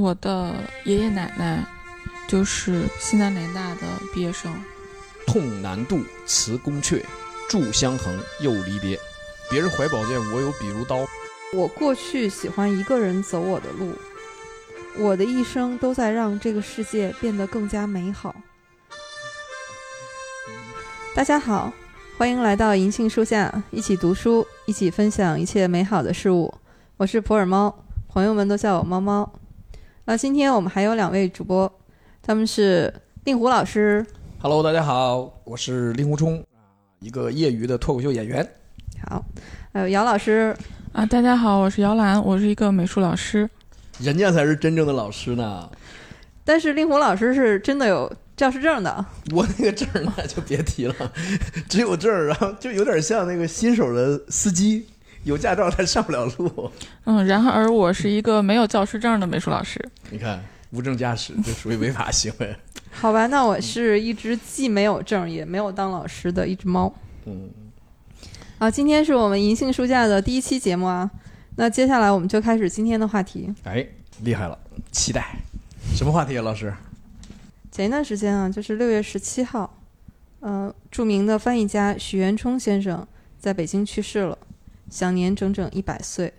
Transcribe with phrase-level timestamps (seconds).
[0.00, 0.54] 我的
[0.84, 1.62] 爷爷奶奶
[2.26, 3.80] 就是西南联大的
[4.14, 4.50] 毕业生。
[5.26, 7.04] 痛难渡，辞宫阙，
[7.50, 8.98] 炷香横，又离别。
[9.50, 11.06] 别人怀宝剑，我有笔如刀。
[11.52, 13.92] 我过去喜欢一个人走我的路，
[14.96, 18.34] 我的一生都在让这个世界变得更加美好。
[21.14, 21.70] 大家好，
[22.16, 26.54] 欢迎来到银杏树下，一起读书，一起分享一切美好的事物。
[26.96, 29.30] 我是普洱猫，朋友们都叫我猫猫。
[30.10, 31.72] 那今天我们还有两位主播，
[32.20, 32.92] 他们是
[33.22, 34.04] 令狐老师。
[34.40, 36.66] Hello，大家好，我是令狐冲啊，
[36.98, 38.44] 一个业余的脱口秀演员。
[39.08, 39.24] 好，
[39.72, 40.52] 还有姚老师。
[40.92, 43.48] 啊，大家好，我是姚兰，我是一个美术老师。
[44.00, 45.70] 人家才是真正的老师呢，
[46.44, 49.06] 但是令狐老师是真的有教师证的。
[49.32, 51.12] 我那个证儿那就别提了，
[51.68, 54.88] 只有证，然后就有点像那个新手的司机，
[55.24, 56.70] 有驾照他上不了路。
[57.04, 59.78] 嗯，然而我是一个没有教师证的美术老师。
[60.10, 62.54] 你看，无证驾驶这属于违法行为。
[62.92, 66.92] 好吧，那我是一只既没有证也没有当老师的一只猫。
[67.26, 67.50] 嗯，
[68.58, 71.10] 啊，今天是我们银杏书架的第一期节目啊。
[71.56, 73.52] 那接下来我们就开始今天的话题。
[73.64, 73.86] 哎，
[74.22, 74.58] 厉害了，
[74.90, 75.36] 期待。
[75.94, 76.72] 什么话题啊，老师？
[77.70, 79.78] 前一段时间啊，就是六月十七号，
[80.40, 83.06] 呃，著名的翻译家许渊冲先生
[83.38, 84.36] 在北京去世了，
[84.90, 86.32] 享年整整一百岁。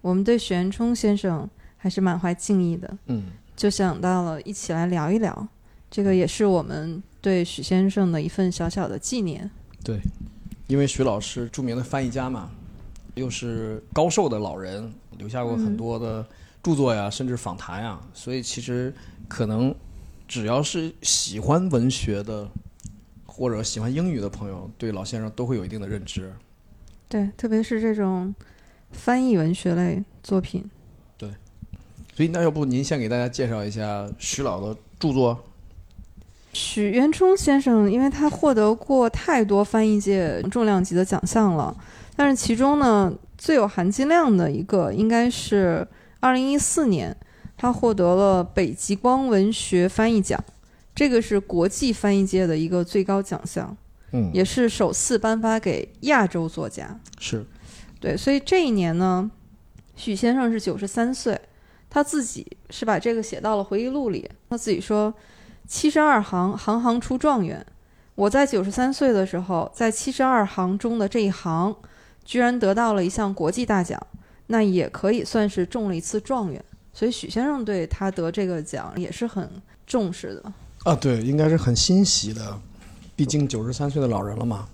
[0.00, 3.24] 我们对许渊冲先生还是满怀敬意的，嗯，
[3.56, 5.48] 就想到了一起来聊一聊，
[5.90, 9.50] 这个也是我们对许先生的一份小小的纪念。
[9.82, 10.00] 对，
[10.68, 12.50] 因为许老师著名的翻译家嘛，
[13.16, 16.24] 又是高寿的老人，留下过很多的
[16.62, 18.94] 著作呀，甚至访谈呀，所以其实
[19.26, 19.74] 可能
[20.28, 22.48] 只要是喜欢文学的
[23.26, 26.32] 或者喜欢英语的朋友，对老先生都会有一定的认知。
[27.08, 28.34] 对，特别是这种
[28.92, 30.64] 翻译文学类作品。
[31.16, 31.30] 对
[32.14, 35.44] 所以那要不您先给大家介绍一下徐老的著作？
[36.52, 41.76] 许渊冲先生，因为他获得过太多翻译界重量级的奖项了，
[42.16, 45.86] 但是其中呢最有含金量的一个，应该是
[46.20, 47.16] 二零一四年
[47.56, 50.42] 他获得了北极光文学翻译奖，
[50.94, 53.76] 这个是国际翻译界的一个最高奖项，
[54.12, 56.98] 嗯，也是首次颁发给亚洲作家。
[57.18, 57.44] 是，
[58.00, 59.30] 对，所以这一年呢，
[59.96, 61.40] 许先生是九十三岁，
[61.90, 64.30] 他自己是把这个写到了回忆录里。
[64.48, 65.12] 他自己说
[65.68, 67.64] ：“七十二行，行行出状元。
[68.14, 71.76] 我在九十三岁的时候，在七十二行中的这一行，
[72.24, 74.00] 居然得到了一项国际大奖，
[74.46, 76.64] 那也可以算是中了一次状元。
[76.92, 79.48] 所以许先生对他得这个奖也是很
[79.86, 80.52] 重视的。
[80.84, 82.58] 啊，对，应该是很欣喜的，
[83.18, 84.68] 毕竟九十三岁的老人了嘛。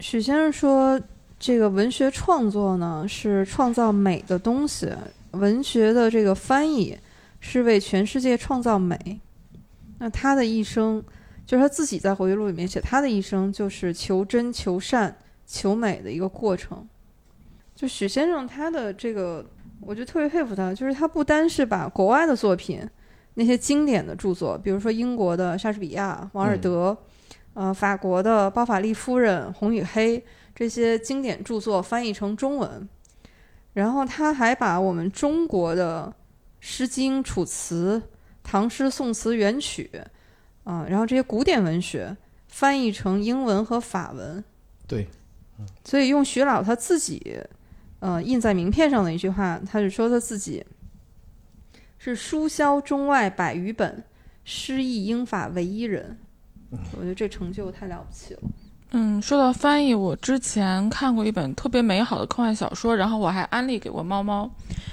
[0.00, 1.00] 许先生说，
[1.38, 4.92] 这个文学创作呢是创造美的东西，
[5.30, 6.98] 文学的这个翻译
[7.38, 9.20] 是为全世界创造美。
[10.00, 11.00] 那他的一生，
[11.46, 16.84] 就是他自己在回忆录里面写，他的一生就是求真、求善、求美的一个过程。
[17.76, 19.46] 就许先生他的这个，
[19.80, 22.84] 我就特别佩服他，就是他不单是把国外的作品，
[23.34, 26.96] 那些经典的著作，比如说英国的莎士比亚、王尔德。
[27.56, 30.20] 呃，法国的包法利夫人、红与黑
[30.56, 32.88] 这些经典著作翻译成中文，
[33.74, 36.12] 然后他还把我们中国的
[36.58, 38.02] 《诗经》《楚辞》
[38.42, 39.88] 《唐诗宋词元曲》
[40.68, 42.16] 啊、然后这些古典文学
[42.48, 44.42] 翻译成英文和法文。
[44.88, 45.06] 对，
[45.84, 47.38] 所以用徐老他自己
[48.00, 50.66] 呃印在名片上的一句话，他是说他自己
[52.04, 54.04] 是书销中外百余本，
[54.44, 56.18] 诗意英法唯一人。
[56.98, 58.40] 我觉得这成就太了不起了。
[58.90, 64.48] 嗯，说到翻译，我之前看过一本特别美好的科幻小说，然后我还安利给过猫猫。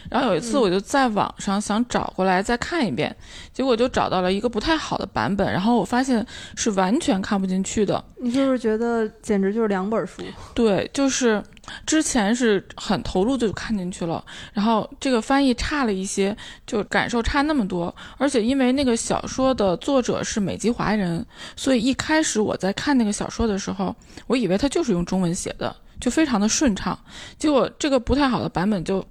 [0.09, 3.13] 然后有一次，我就在网上想找过来再看一遍，
[3.51, 8.01] 结果就找到了一个不太好的版本，然后我发现是完全看不进去的。
[8.21, 10.23] 你是不是觉得简直就是两本书？
[10.55, 11.43] 对，就是
[11.85, 16.35] 之前是很投入就看进去了，然后这个翻译差了一些，
[16.65, 17.93] 就感受差那么多。
[18.17, 21.23] 而且因为那个小说的作者是美籍华人，
[21.55, 23.95] 所以一开始我在看那个小说的时候，
[24.27, 26.97] 我以为他就是用中文写的，就非常的顺畅。
[27.37, 29.05] 结果这个不太好的版本就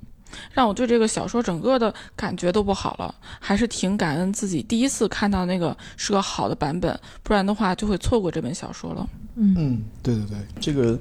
[0.53, 3.15] 让我对这个小说整个的感觉都不好了。
[3.39, 9.09] 还是挺感恩自己第一次看到那个是个好的版本，不然的话就会错过这本小说了。
[9.37, 10.99] 嗯，对对对，这个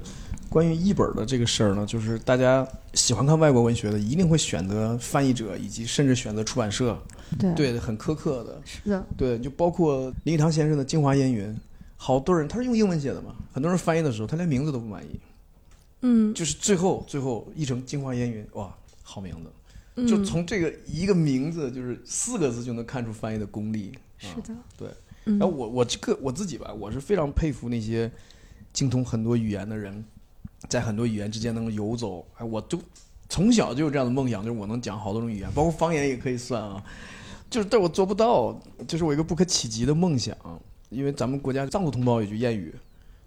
[0.50, 7.00] 关于译本的这个事儿呢，就是大家喜欢看外国文学的，一定会选择翻译者，以及甚至选择出版社，
[7.38, 8.60] 对，对，很苛刻的。
[8.64, 11.46] 是的，对，就包括林语堂先生的《京华烟云》，
[11.96, 15.20] 好多人他是用英文写的嘛，很多人翻译的时候他连名字都不满意，
[16.02, 19.50] 嗯就是最后最后译成《京华烟云》，哇，好名字。
[20.08, 23.92] 就嗯从这个一个名字，就是四个字就能看出翻译的功力。
[24.18, 24.88] 是的，对。
[25.26, 28.10] 嗯然后我我这个我自己吧，我是非常佩服那些
[28.72, 30.02] 精通很多语言的人，
[30.68, 32.26] 在很多语言之间能够游走。
[32.36, 32.78] 哎，我就
[33.28, 36.82] 从小就有这样的梦想，就是我能讲好多种语言，包括方言也可以算啊。
[37.48, 40.36] 就是，但我做不到，这是我一个不可企及的梦想。
[40.88, 42.74] 因为咱们国家藏族同胞有句谚语，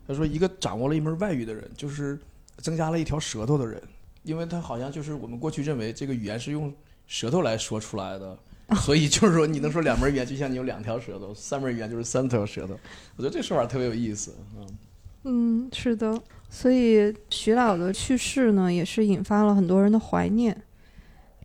[0.07, 2.19] 他说一个掌握了一门外语的人，就是
[2.57, 3.81] 增加了一条舌头的人，
[4.23, 6.73] 因为他好像就是我们过去认为这个语言是用
[7.07, 8.37] 舌头来说出来的。
[8.77, 12.73] 所以就是说，你能说两门语言，就像你有两条舌头；三门语言就是三条舌头。
[13.17, 14.33] 我觉得这说法特别有意思。
[14.57, 14.67] 嗯，
[15.23, 16.21] 嗯，是的。
[16.55, 20.55] 所以徐老的去世呢，也是引发了很多人的怀念。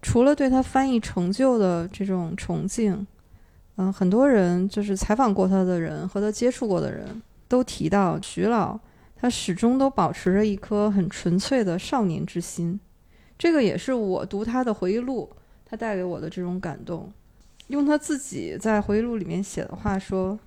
[0.03, 3.07] 除了对他翻译成就的这种崇敬，
[3.77, 8.79] 嗯、很多人就是采访过他的人和他接触过的人都提到，徐老
[9.17, 12.79] 他始终都保持着一颗很纯粹的少年之心。
[13.39, 15.31] 这个也是我读他的回忆录，
[15.65, 17.11] 他带给我的这种感动。
[17.69, 20.39] 用他自己在回忆录里面写的话说：“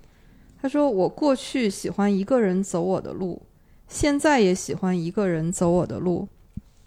[0.62, 3.42] 他说我过去喜欢一个人走我的路，
[3.88, 6.28] 现在也喜欢一个人走我的路，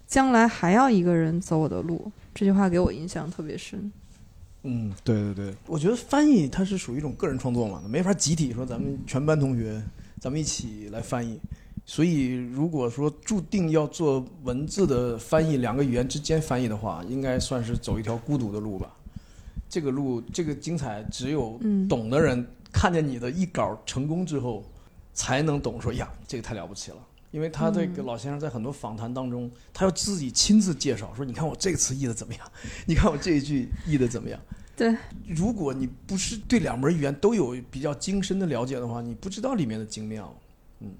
[0.08, 3.92] 将来还要一个人走我的路。”这句话给我印象特别深。
[4.64, 9.82] 嗯，对对对，我觉得翻译它是属于一种个人创作嘛，没法集体说咱们全班同学
[10.20, 11.40] 咱们一起来翻译。
[11.86, 18.92] 所以如果说注定要做文字的翻译，两个语言之间翻译的话，应该算是走一条孤独的路吧。
[19.70, 24.64] 这个路，这个精彩，只有嗯懂的人看见你的一稿成功之后，
[25.16, 26.98] 才能懂说呀，这个太了不起了。
[27.32, 32.48] 因为他这个老先生在很多访谈当中，他要自己亲自介绍，说你看我这个词译的怎么样，
[32.86, 34.40] 你看我这一 句译的怎么样。
[34.78, 34.96] 对，
[35.28, 40.34] 如果你不是对两门语言都有比较精深的了解的话，你不知道里面的精妙。
[40.82, 40.92] 嗯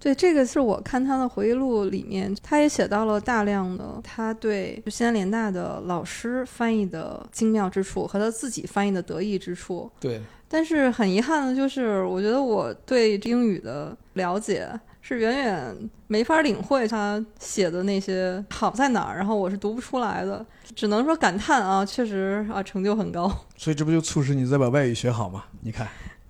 [0.00, 9.90] 对，这个是我看他的回忆录里面，他也写到了大量的他对西安联大的老师翻译的精妙之处和他自己翻译的得意之处。
[9.98, 10.20] 对，
[10.54, 14.70] 但是很遗憾的就是，我觉得我对英语的了解
[15.02, 25.46] 是远远没法领会他写的那些好在哪儿，然后我是读不出来的，只能说感叹啊，确实啊，成就很高，所以这不就促使你再把外语学好吗？
[25.62, 25.88] 你看，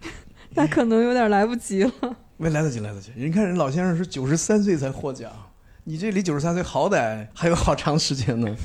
[0.57, 1.93] 那可能有点来不及了。
[2.39, 3.13] 没来得及，来得及。
[3.17, 5.31] 人看人老先生是九十三岁才获奖，
[5.85, 8.57] 你这离九十三岁好歹还有好长时间呢。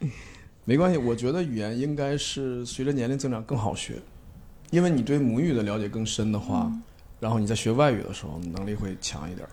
[0.66, 3.94] 没关系，我觉得语言应该是随着年龄增长更好学，
[4.70, 6.70] 因为你对母语的了解更深的话，
[7.20, 9.50] 然后你在学外语的时候能力会强一点儿，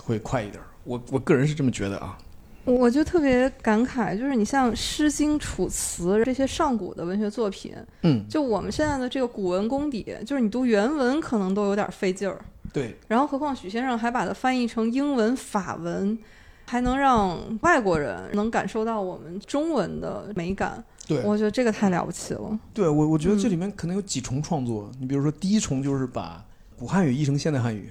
[0.00, 0.66] 会快一点儿。
[0.84, 2.18] 我我个人是这么觉得啊。
[2.64, 7.72] 我就特别感慨，就是你像《诗经》《楚辞》这些上古的文学作品，
[8.02, 16.18] 嗯，就我们现在的这个古文功底，就是你读原文可能都有点费劲儿，对，然后何况许先生还把它翻译成英文、法文，
[16.66, 22.58] 还能让外国人能感受到我们中文的美感，对，我觉得这个太了不起了。
[22.74, 24.90] 对我，我觉得这嗯里面可能有几重创作。
[24.98, 26.44] 你比如说，第一重就是把
[26.76, 27.90] 古汉语译成现代汉语，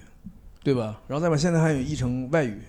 [0.62, 1.01] 对吧？
[1.07, 2.60] 然后再把现代汉语译成外语，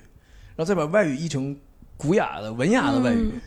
[0.55, 1.57] 然后再把外语译成
[1.97, 3.31] 古雅的、文雅的外语。
[3.35, 3.41] 嗯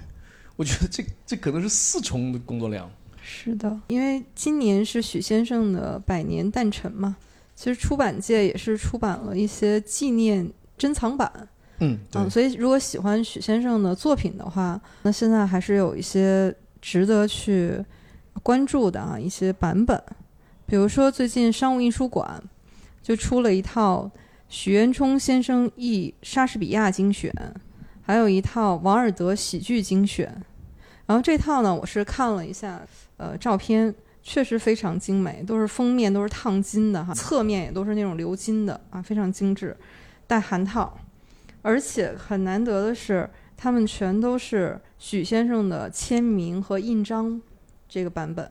[0.58, 2.92] 我觉得这这可能是四重的工作量。
[3.22, 7.16] 是的，因为今年是许先生的百年诞辰嘛，
[7.56, 11.48] 其实出版界也是出版了一些纪念珍藏版。
[11.80, 17.84] 嗯，对，嗯，所以如果喜欢许先生的作品的话，那现在还是有一些值得去
[18.44, 20.02] 关注的啊一些版本，
[20.66, 22.42] 比如说最近商务印书馆
[23.02, 24.10] 就出了一套
[24.48, 27.34] 许渊冲先生译莎士比亚精选，
[28.02, 30.26] 还有一套王尔德喜剧精选。
[31.06, 32.82] 然后这套呢，我是看了一下，
[33.18, 39.76] 呃，照片确实非常精美，都是封面都是烫金的哈，侧面也都是那种鎏金的啊，非常精致，
[40.28, 40.96] 带函套。
[41.62, 47.42] 而且很难得的是，他们全都是许先生的签名和印章
[47.88, 48.50] 这个版本，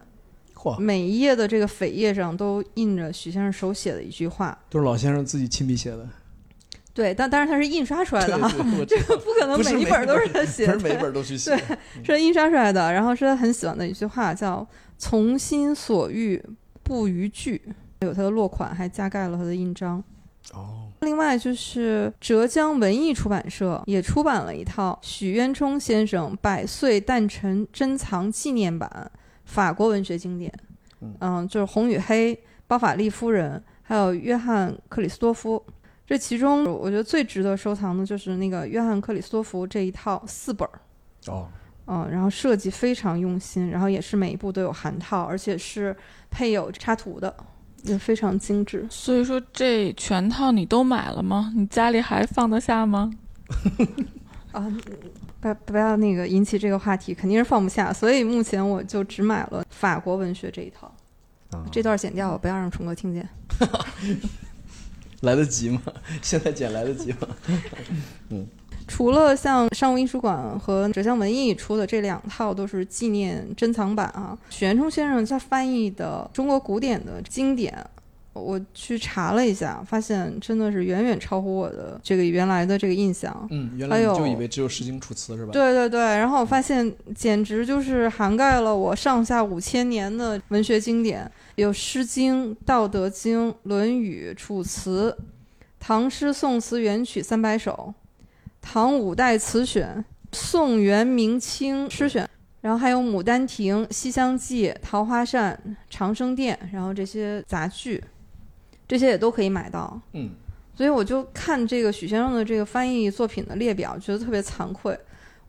[0.55, 4.57] 嚯，每一页的这个扉页上都印着许先生手写的一句话。
[4.69, 6.09] 都是老先生自己亲笔写的。
[6.93, 8.51] 对，但当然它是印刷出来的哈，
[8.85, 11.57] 这个，不可能每一本都是他写的，不是每一本都去写。
[12.03, 12.93] 是印刷出来的。
[12.93, 14.67] 然后是他很喜欢的一句话，叫
[14.99, 16.45] “从心所欲
[16.83, 17.63] 不逾矩”，
[18.03, 20.03] 有他的落款，还加盖了他的印章。
[20.53, 29.11] 哦，另外就是浙江文艺出版社也出版了一套许渊冲先生百岁诞辰珍藏纪念版
[29.45, 30.53] 法国文学经典，
[31.21, 31.47] 嗯。
[31.49, 32.35] 就是《红与黑》、
[32.67, 35.65] 《包法利夫人》，还有约翰克里斯多夫。
[36.07, 40.81] 这其中，我觉得最值得收藏的就是那个约翰克里斯多夫这一套四本儿，
[41.27, 41.47] 哦，
[41.87, 45.95] 嗯，然后设计非常用心，然后也是每一部都有函套，而且是
[46.31, 47.37] 配有插图的，
[47.85, 48.87] 也非常精致。
[48.91, 51.53] 所以说这全套你都买了吗？
[51.57, 53.11] 你家里还放得下吗？
[54.53, 54.67] 啊，
[55.41, 60.93] 不不要那个引起这个话题，肯定是放不下，所以目前我就只买了法国文学这一套。
[61.51, 63.27] 啊这段剪掉，不要让虫哥听见。
[65.23, 65.81] 来得及吗？
[66.23, 67.29] 现在剪来得及吗？
[68.89, 77.73] 除了像商务印书馆和浙江文艺出的这两套都是纪念珍藏版啊，许渊冲先生他翻译的中国古典的经典，
[78.33, 83.47] 我去查了一下，发现真的是远远超乎我的这个原来的这个印象。
[83.51, 85.53] 嗯，原来就以为只有《诗经》《楚辞》是吧？
[85.53, 95.15] 对对对，然后我发现简直就是涵盖了我上下五千年的文学经典，有《诗经》《道德经》《论语》《楚辞》
[95.79, 97.73] 《唐诗宋词元曲三百首》
[98.61, 99.97] 《唐五代词选》
[100.33, 102.25] 《宋元明清诗选》，
[102.61, 108.03] 然后还有《牡丹亭》《西厢记》《桃花扇》《长生殿》，然后这些杂剧，
[108.87, 110.01] 这些也都可以买到。
[110.13, 110.31] 嗯，
[110.77, 114.99] 所以我就看这个许先生的这个翻译作品的列表，觉得特别惭愧。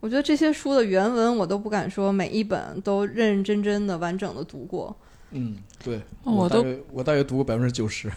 [0.00, 4.96] 我觉得这些书的原文我都不敢说每一本都认认真真的完整的读过，
[5.32, 8.10] 嗯，对，哦我都我大约读过百分之九十，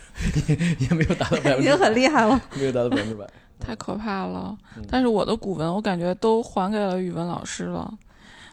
[0.47, 0.55] 也
[0.87, 2.41] 也没有达到百分之已经很厉害了。
[2.55, 3.27] 没有达到百分之百。
[3.59, 4.83] 太可怕了嗯。
[4.89, 7.93] 但是我的古文，我感觉都还给了语文老师了。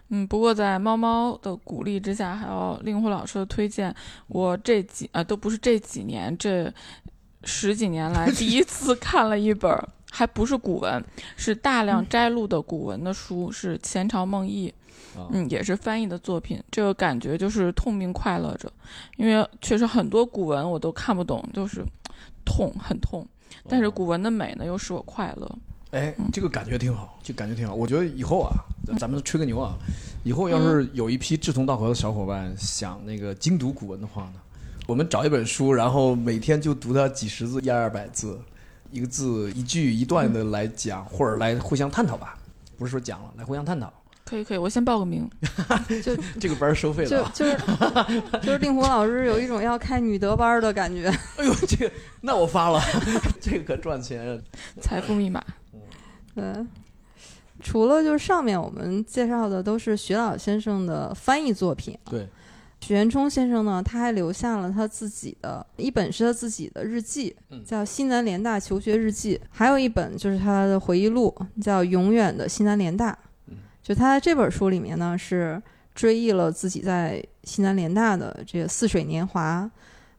[0.08, 3.94] 嗯，不过在猫猫的鼓励之下，还有令狐老师的推荐，
[4.26, 6.72] 我这几啊、都不是这几年，这
[7.44, 11.04] 十几年来 第一次看了一本儿，还不是古文，
[11.36, 14.68] 是大量摘录的古文的书，是《前朝梦忆》。
[15.18, 18.72] 啊，嗯，也是翻译的作品，这个感觉就是痛并快乐着，
[19.16, 21.84] 因为确实很多古文我都看不懂，就是
[22.44, 23.26] 痛，很痛。
[23.68, 25.58] 但是古文的美呢，又使我快乐。
[25.92, 27.74] 哎，这个感觉挺好，就感觉挺好。
[27.74, 28.54] 我觉得以后啊，
[28.96, 29.74] 咱们吹个牛啊，
[30.22, 34.34] 以后要是有一批志同道合的小伙伴想那个精读古文的话呢，
[34.86, 38.38] 我们找一本书，然后每天就读它几十字、一二百字，
[38.92, 42.38] 一个字一句一段的来讲，或者来互相探讨吧。
[42.78, 43.92] 不是说讲了，来互相探讨。
[44.30, 45.28] 可以可以，我先报个名。
[46.04, 47.32] 就这个班儿收费就了啊！
[47.34, 47.56] 就是
[48.46, 51.08] 就是令狐老师有一种要开女德班的感觉。
[51.36, 52.80] 哎呦，这个那我发了，
[53.40, 54.40] 这个可赚钱。
[54.80, 55.42] 财富密码，
[56.34, 56.44] 对，
[57.60, 62.28] 除了就是上面我们介绍的都是徐老先生的翻译作品，对，
[62.80, 73.18] 许渊冲先生呢，他还留下了他自己的一本是他自己的日记嗯，叫《西南联大求学日记》，还有一本就是他的回忆录，叫《永远的西南联大》嗯。
[73.90, 75.60] 就他在这本书里面呢，是
[75.96, 79.68] 追忆了自己在西南联大的这个似水年华，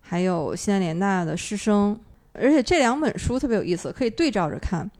[0.01, 1.97] 还有西南联大的师生。
[2.33, 4.91] 而且这两本书特别有意思，可以对照着看，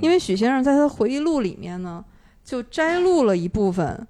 [0.00, 2.04] 因为许先生在他的回忆录里面呢，
[2.44, 4.06] 就摘录了一部分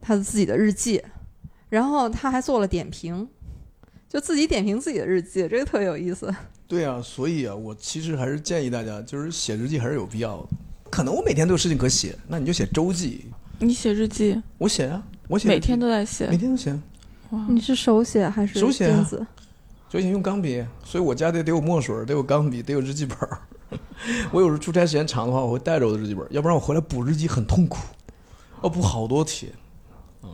[0.00, 1.02] 他的自己的日记，
[1.68, 3.28] 然后他还做了点评，
[4.08, 6.32] 就自己点评自己的日记，这个特别有意思。
[6.68, 10.46] 对啊，所以啊，我其实还是建议大家，就是写日记还是有必要的。
[10.88, 13.26] 可能我每天都有事情可写，那你就写周记。
[13.60, 16.36] 你写日记，我写啊，我写每天都在写每。
[16.36, 16.72] 天都写，
[17.30, 19.26] 哇，你是手写还是手写啊电子？
[19.88, 23.16] 就写用钢笔，所以我家得得有墨水，得有钢笔，得有日记本。
[24.32, 27.78] 我有时候出差时间长的话，我会带着我的日记本，要不然我回来补日记很痛苦，
[28.62, 29.50] 要补好多题。
[30.22, 30.30] 嗯，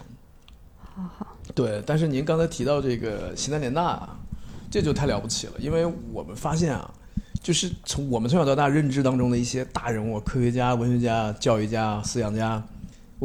[0.78, 4.16] 好好，对，但是您刚才提到这个西南联大啊，
[4.70, 6.88] 这就太了不起了，因为我们发现啊，
[7.42, 12.62] 就是从我们从小到大认知当中的一些大人物、科学家、文学家、教育家、思想家，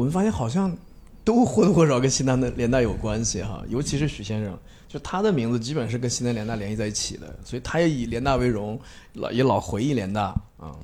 [0.00, 0.74] 我们发现好像
[1.22, 8.80] 都或多或少跟西南的联大有关系哈，尤其是许先生，就他的名字基本是跟西南联大联系在一起的，所以他也以联大为荣，
[9.12, 10.74] 老也老回忆联大啊。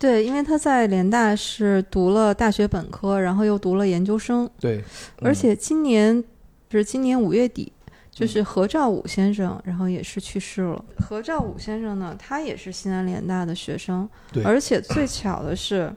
[0.00, 4.82] 对，因为他在联大是读了大学本科，然后又读了研究生，对，
[5.22, 6.24] 而且今年
[6.68, 7.72] 是今年五月底，
[8.10, 10.84] 就是何兆武先生，然后也是去世了。
[10.98, 15.94] 何兆武先生呢，他也是西南联大的学生，对而且最巧的是，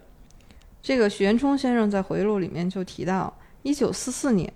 [0.81, 3.33] 这个许渊冲先生在回忆录里面就提到，
[3.63, 4.51] 一九四四年，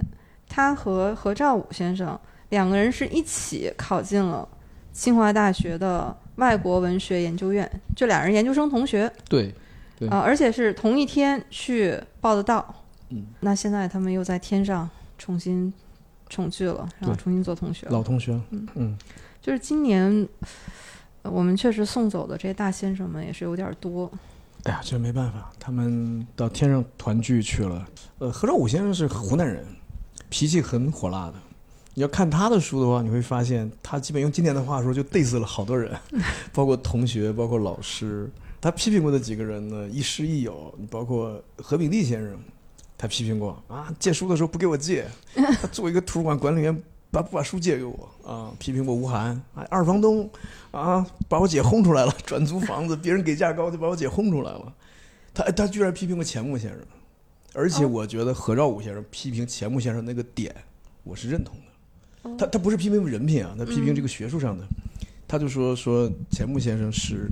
[0.48, 2.18] 他和何兆武先生
[2.50, 4.48] 两个人是一起考进了
[4.92, 9.53] 清华大学的外国文学研究院，就俩人研究生同学对，
[10.00, 12.74] 对啊、而且是同一天去报的到。
[13.10, 15.72] 嗯，那现在他们又在天上重新
[16.30, 17.92] 重聚了，然后重新做同学了。
[17.92, 18.98] 老同学，嗯嗯，
[19.42, 20.27] 就是今年，
[21.22, 24.10] 呃我们确实送走的这些大先生们也是有点多。
[24.63, 27.86] 哎呀，这没办法，他们到天上团聚去了。
[28.20, 29.65] 呃，何兆武先生是湖南人，
[30.29, 31.34] 脾气很火辣的。
[31.96, 35.93] 你要看他的书的话，你会发现他基本用今天的话说，就 diss 了好多人，
[36.53, 38.32] 包括同学，包括老师。
[38.62, 42.39] 他批评过的几个人呢，亦师亦友，你包括何炳棣先生，
[42.98, 45.05] 他批评过啊，借书的时候不给我借，
[45.36, 48.51] 他作为一个图书馆管理员，把不把书借给我啊？
[48.58, 50.27] 批评过吴晗，啊，二房东
[50.72, 54.74] 啊，把我姐轰出来了，转租房子，别人给价高就把我姐轰出来了。
[55.32, 56.79] 他他居然批评过钱穆先生，
[57.53, 60.55] 而且哦我觉得何兆武先生批评钱穆先生那个点，
[61.03, 62.29] 我是认同的。
[62.29, 64.65] 哦他他不是批评人品啊，他批评嗯这个学术上的。
[65.27, 67.29] 他就说说钱穆先生是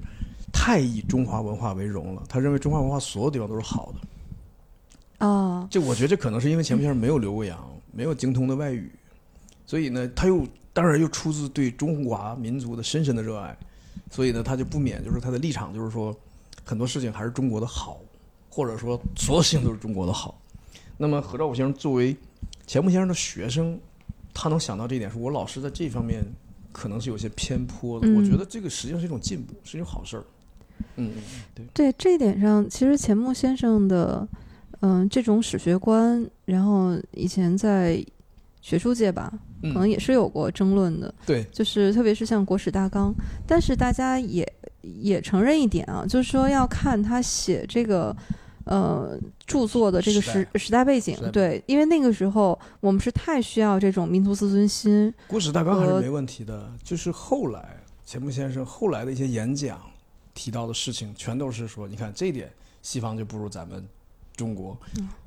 [0.53, 5.25] 太以中华文化为荣了，他认为中华文化所有地方都是好的。
[5.25, 7.59] 啊，这我觉得这可能是因为钱穆先生没有留过洋，
[7.91, 8.91] 没有精通的外语，
[9.71, 13.57] 所以呢，他又当然又出自对中华民族的深深的热爱，
[14.09, 16.13] 所以呢，他就不免就是他的立场就是说，
[16.65, 18.01] 很多事情还是中国的好，
[18.49, 20.37] 或者说所有事情都是中国的好。
[20.97, 22.13] 那么何兆武先生作为
[22.67, 23.79] 钱穆先生的学生，
[24.33, 26.21] 他能想到这一点，说我老师在这方面
[26.73, 28.05] 可能是有些偏颇的。
[28.09, 30.23] 嗯我觉得这个实际上是一种进步，是一种好事儿。
[30.97, 31.23] 嗯，嗯
[31.55, 34.27] 对，对这一点上，其实钱穆先生的，
[34.81, 38.05] 嗯、这种史学观，然后以前在
[38.61, 41.13] 学术界吧，可能嗯，也是有过争论的。
[41.25, 43.11] 对，就是特别是像《国史大纲》，
[43.47, 44.47] 但是大家也
[44.81, 48.15] 也承认一点啊，就是说要看他写这个
[48.65, 59.81] 呃著作的这个时时代背景对，因为那个时候我们是太需要这种民族自尊心，国史大纲还是没问题的，就是后来钱穆先生后来的一些演讲
[60.33, 62.51] 提到的事情，全都是说，你看这一点
[62.81, 63.83] 西方就不如咱们
[64.35, 64.77] 中国，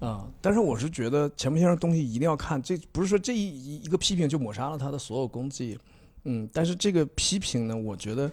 [0.01, 5.79] 啊、但是我是觉得钱穆先生东西一定要看，这不是说这一一个批评就抹杀了他的所有功绩，
[6.25, 8.31] 嗯，但是这个批评呢，我觉得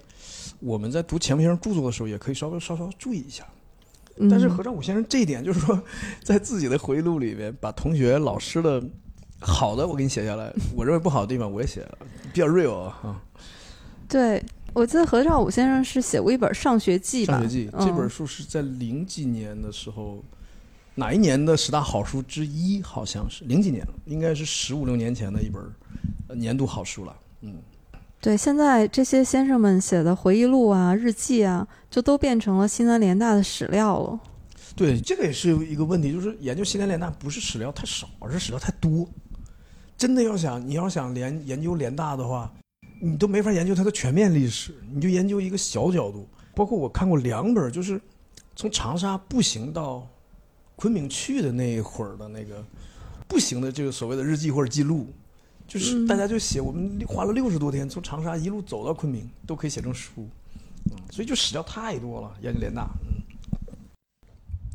[0.59, 3.45] 我们在读钱穆先生著作的时候，也可以稍微稍稍注意一下。
[4.17, 5.81] 嗯、但是何兆武先生这一点，就是说，
[6.23, 8.83] 在自己的回忆录里面，把同学、老师的
[9.39, 11.97] 好的我给你写下来，我认为不好的地方我也写了，
[12.33, 13.21] 比较 real 啊。
[14.07, 14.43] 对。
[14.73, 17.33] 我记得何兆武先生是写过一本《上学记》吧？
[17.33, 20.23] 上学记嗯、这本书是在零几年的时候，
[20.93, 22.81] 哪一年的十大好书之一？
[22.81, 25.63] 好像是零几年，应该是十五六年前的一本
[26.27, 27.15] 呃年度好书了。
[27.41, 27.55] 嗯，
[28.19, 34.19] 对，现在这些先生们写的回忆录啊、日记啊，就都变成了西南联大的史料了。
[34.75, 39.07] 对，这个也是一个问题，就是研究西南联大不是史料太少，而是史料太多。
[39.97, 42.51] 真的要想，你要想联研究联大的话，
[43.01, 46.27] 你都没法研究它的全面历史，你就研究一个小角度。
[46.53, 47.99] 包括我看过两本，就是
[48.55, 50.07] 从长沙步行到
[50.81, 52.65] 昆明去的那一会儿的那个
[53.27, 55.13] 步行的这个所谓的日记或者记录，
[55.67, 60.27] 就是嗯大家就写我们花了六十多天从长沙一路走到昆明，都可以写成书。
[60.85, 62.89] 嗯，所以就史料太多了，研究联大。
[63.07, 63.21] 嗯，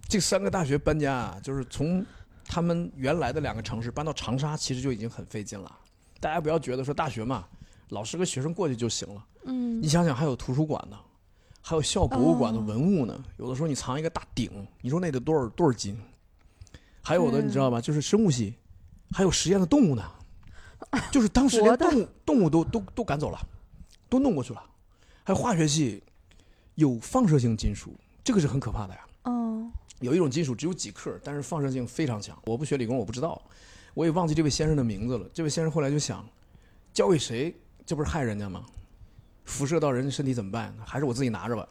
[0.09, 2.07] 这三个大学搬家啊，就是从
[2.45, 5.77] 他们原来的两个城市搬到长沙，其实就已经很费劲了。
[6.21, 7.45] 大家不要觉得说大学嘛，
[7.89, 9.27] 老师跟学生过去就行了。
[9.47, 10.97] 嗯你想想，还有图书馆呢，
[11.69, 13.25] 还有校博物馆的哦文物呢。
[13.39, 14.49] 有的时候你藏一个大鼎，
[14.83, 15.99] 你说那得多少多少斤？
[17.03, 17.81] 还有的你知道吧？
[17.81, 18.55] 就是生物系，
[19.11, 20.13] 还有实验的动物呢。
[21.11, 23.39] 就是当时连动物动物都都都赶走了，
[24.09, 24.63] 都弄过去了。
[25.25, 26.01] 还有化学系，
[26.77, 29.01] 有放射性金属，这个是很可怕的呀。
[29.25, 32.41] 哦，有一种金属只有几克，但是放射性非常强。
[32.45, 33.43] 我不学理工，我不知道，
[33.93, 35.29] 我也忘记这位先生的名字了。
[35.35, 36.25] 这位先生后来就想，
[36.93, 37.53] 交给谁？
[37.85, 38.65] 这不是害人家吗？
[39.47, 40.75] 辐射到人身体怎么办？
[40.85, 41.67] 还是我自己拿着吧，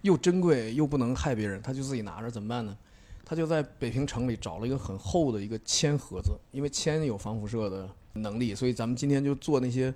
[0.00, 2.76] 又珍贵又不能害别人，他就自己拿着，怎么办呢？
[3.24, 9.94] 他就在北平城里找了一个很厚的一个铅盒子，因为铅有防辐射的能力，所以咱们今天就做那些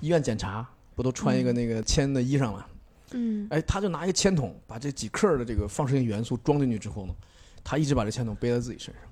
[0.00, 2.64] 医院检查，不都穿一个那个铅的衣裳吗？
[3.12, 7.14] 嗯哎，他就拿一个铅桶，把这几克的这个放射性元素装进去之后呢，
[7.64, 9.02] 他一直把这铅桶背在自己身上。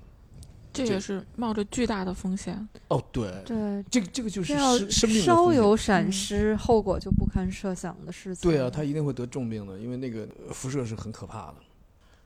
[0.77, 2.67] 这这也是冒着巨大的风险。
[2.89, 8.49] 哦，对，对，这个这个就是要生生命稍有闪失，后果就不堪设想的事情。
[8.49, 11.55] 对啊，他一定会得重病的，因为那个呃辐射是很可怕的。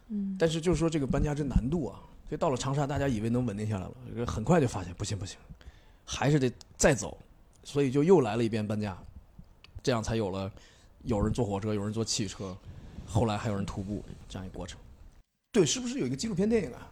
[0.09, 3.85] 嗯，但是就是说这个搬家这难度啊，所以到了长沙，大家以为能稳定下来
[4.15, 5.37] 了，很快就发现不行不行，
[6.03, 7.17] 还是得再走，
[7.63, 8.97] 所以就又来了一遍搬家，
[9.81, 10.51] 这样才有了
[11.03, 12.55] 有人坐火车，有人坐汽车，
[13.05, 14.77] 后来还有人徒步这样一个过程。
[15.53, 16.90] 对，是不是有一个纪录片电影啊？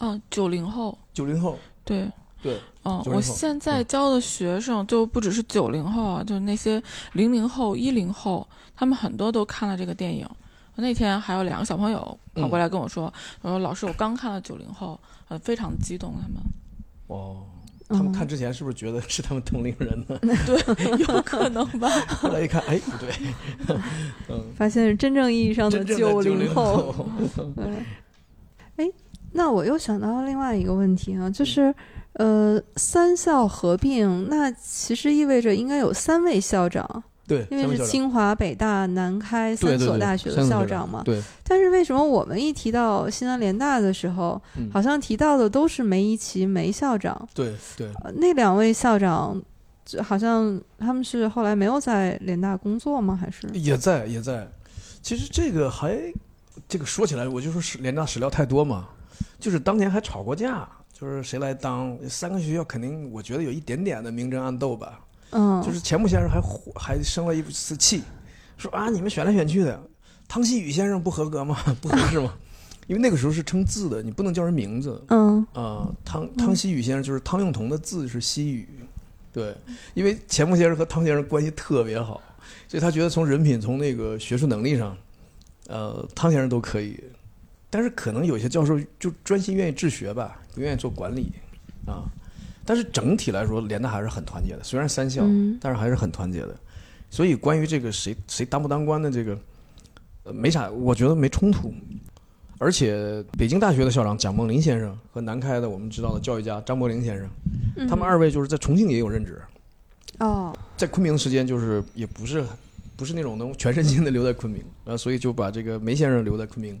[0.00, 2.10] 嗯，九零后，九零后，对，
[2.42, 6.82] 对，嗯，我现在教的学生就不只是九零后啊，就是那些
[7.12, 10.28] 零零后、一零后，他们很多都看了这个电影。
[10.76, 16.14] 那天还有两个小朋友跑过来跟我说：“我说老师，我刚看了九零后，呃，非常激动。
[16.14, 16.38] 他们
[17.08, 17.42] 哦，
[17.86, 20.18] 他们嗯看之前是不是觉得是他们同龄人呢？
[20.46, 21.90] 对，有可能吧？
[22.16, 23.12] 后来一看，哎，不对，
[24.30, 26.94] 嗯，发现是真正意义上的九零零后。
[29.32, 31.74] 那我又想到另外一个问题啊，就是
[32.14, 41.02] 呃，三校合并，那其实意味着应该有三位校长，对，因为是清华、北大、南开三所大学的校校长嘛。
[41.04, 47.28] 对，但是为什么我们一提到西南联大的时候，嗯好像提到的都是梅贻琦梅校长？
[47.32, 49.40] 对对，呃那两位校长，
[50.02, 53.16] 好像他们是后来没有在联大工作吗？
[53.18, 53.48] 还是？
[53.52, 54.48] 也在也在。
[55.00, 55.96] 其实这个还，
[56.68, 58.88] 这个说起来，我就说史联大史料太多嘛。
[59.38, 65.00] 就是当年还吵过架，就是谁来当三个学校，肯定我觉得有一点点的明争暗斗吧。
[65.30, 68.02] 嗯，就是钱穆先生还火还生了一次气，
[68.56, 69.80] 说啊你们选来选去的，
[70.26, 71.56] 汤熙宇先生不合格吗？
[71.80, 72.34] 不合适吗？
[72.86, 78.68] 因为那个时候是称字的，你不能叫人名字嗯啊、汤汤熙宇先生就是汤用彤的字是熙宇，
[79.32, 79.54] 对，
[79.94, 82.20] 因为钱穆先生和汤先生关系特别好，
[82.66, 84.96] 所以他觉得从人品从那个学术能力上，
[85.68, 86.98] 呃，汤先生都可以，
[87.70, 91.32] 但是可能有些教授就专心愿意治学吧，不愿意做管理
[91.86, 92.04] 啊。
[92.64, 96.54] 但是整体来说，联大还是很团结的，虽然三校，嗯但是还是很团结的。
[97.08, 99.38] 所以关于这个谁谁当不当官的这个，
[100.24, 101.72] 呃，没啥，我觉得没冲突。
[102.58, 107.28] 而且北京大学的校长蒋梦麟先生和南开的我们知道的教育家张伯苓先生，
[107.76, 109.40] 嗯他们二位就是在重庆也有任职，
[110.18, 112.44] 哦，在昆明的时间就是也不是
[112.96, 116.78] 不是那种能全身心的留在昆明，啊，所以就把这个梅先生留在昆明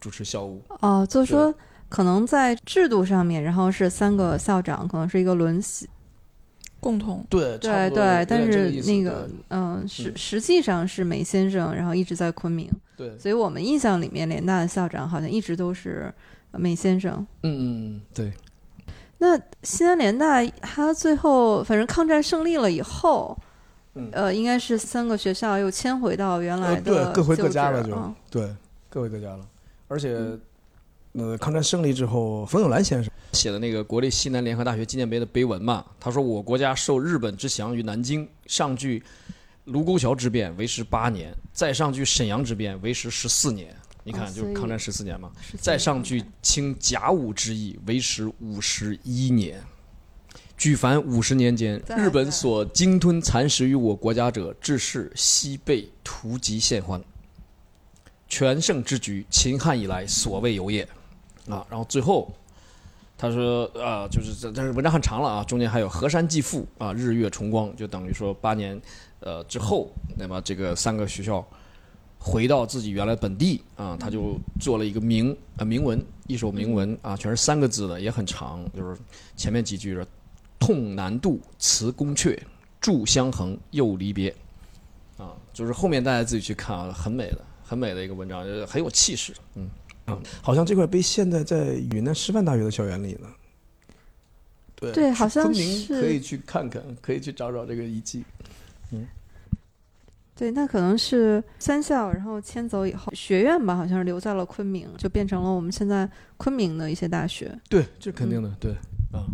[0.00, 0.62] 主持校务。
[0.80, 1.54] 哦，就是说
[1.88, 5.88] 可能在制度上面，然后是三个校长，可能是一个轮洗，
[6.80, 7.24] 共同。
[7.30, 10.16] 对对对，但是那个嗯，实嗯。
[10.16, 16.12] 实际上是梅先生，然后一直在昆明，对，所以我们印象里面联大的校长好像一直都是
[16.52, 17.26] 梅先生。
[17.42, 18.32] 嗯嗯对，
[19.18, 23.36] 那西安联大他最后反正抗战胜利了以后，
[23.94, 24.08] 嗯。
[24.12, 28.54] 呃，应该是三个学校又迁回到原来呃的对各回各家了就对，
[28.88, 29.40] 各回各家了。
[29.88, 30.16] 而且，
[31.12, 39.02] 呃，抗战胜利之后，冯友兰先生写的那个国立西南联合大学纪念碑的碑文嘛，他说我国家受日本之降于南京，上据
[39.64, 43.74] 卢沟桥之变为时八年，再上据沈阳之变为时十四年。
[44.04, 45.30] 你看，哦就是抗战十四年嘛。
[45.60, 49.60] 再上据清甲午之役，为时五十一年。
[50.56, 57.02] 举凡五十年间，日本所鲸吞蚕食于我国家者，致是西被图籍献还。
[58.28, 60.86] 全盛之局，秦汉以来所未有也。
[61.48, 62.30] 啊，然后最后
[63.16, 68.80] 他说啊、就是这，但是文章很长了啊，中间还有河山继父啊，日月重光，就等于说八年
[69.20, 71.44] 呃之后，那么这个三个学校
[72.18, 79.00] 回到自己原来本地啊，他就做了一个铭呃铭文，一首铭文啊，全是三个字的，也很长，就是
[79.36, 80.06] 前面几句是
[80.58, 82.38] 痛难渡，辞宫阙，
[82.80, 84.34] 祝相衡，又离别，
[85.16, 89.70] 啊，就是后面大家自己去看啊，很美的，很美的一个文章，就是很有气势，嗯。
[90.06, 93.28] 啊，好像这块碑现在在云南师范大学的校园里呢。
[94.74, 98.24] 对对好像是可以去看看，可以去找找这个遗迹。
[98.90, 99.06] 嗯
[100.34, 107.52] 对，那可能是三校，然后迁走以后，学院吧，好像是留在了昆明，就变成了我们现在昆明的一些大学。
[107.68, 108.72] 对，这肯定的，对
[109.12, 109.26] 啊。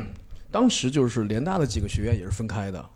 [0.52, 2.90] 当时就是联大的几个学院也是分开的，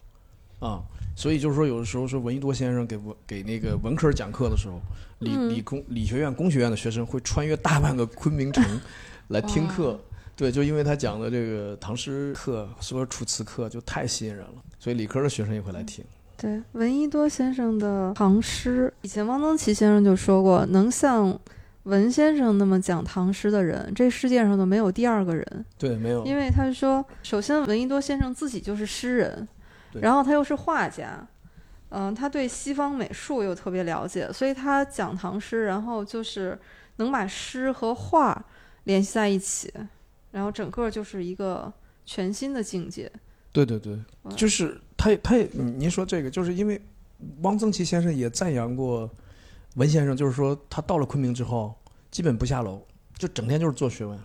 [0.59, 0.85] 啊，
[1.17, 4.81] 所以就是说，有的时候说闻一多先生给文给那个文科讲课的时候，
[5.21, 8.81] 理嗯理工理学院、工学院的学生会穿越大半个昆明城
[9.29, 10.01] 来听课。
[10.37, 16.05] 对，就因为他讲的这个唐诗课，说《楚辞课》就太吸引人了，所以理科的学生也会来听。
[16.37, 21.39] 对，闻一多先生的唐诗，以前汪曾祺先生就说过，能像
[21.85, 25.65] 文先生那么讲唐诗的人，这世界上都没有第二个人。
[25.79, 29.54] 对，没有，因为他说，首先闻一多先生自己就是诗人，对
[30.01, 31.27] 然后他又是画家，
[31.91, 36.59] 嗯、他对西方美术又特别了解，所以他讲唐诗，然后就是
[36.97, 38.45] 能把诗和画
[38.85, 39.73] 联系在一起，
[40.33, 41.73] 然后整个就是一个
[42.05, 43.11] 全新的境界。
[43.53, 46.81] 对对对，嗯就是他也他也您您说这个，就是因为
[47.43, 49.09] 汪曾祺先生也赞扬过
[49.77, 51.73] 文先生，就是说他到了昆明之后，
[52.11, 52.85] 基本不下楼，
[53.17, 54.19] 就整天就是做学问，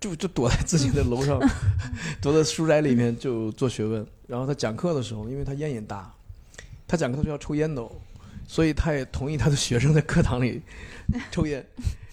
[0.00, 1.38] 就就躲在自己的楼上，
[2.22, 4.04] 躲在书斋里面就做学问。
[4.26, 6.10] 然后他讲课的时候，因为他烟瘾大，
[6.88, 7.90] 他讲课的时候要抽烟斗，
[8.48, 10.62] 所以他也同意他的学生在课堂里
[11.30, 11.64] 抽烟。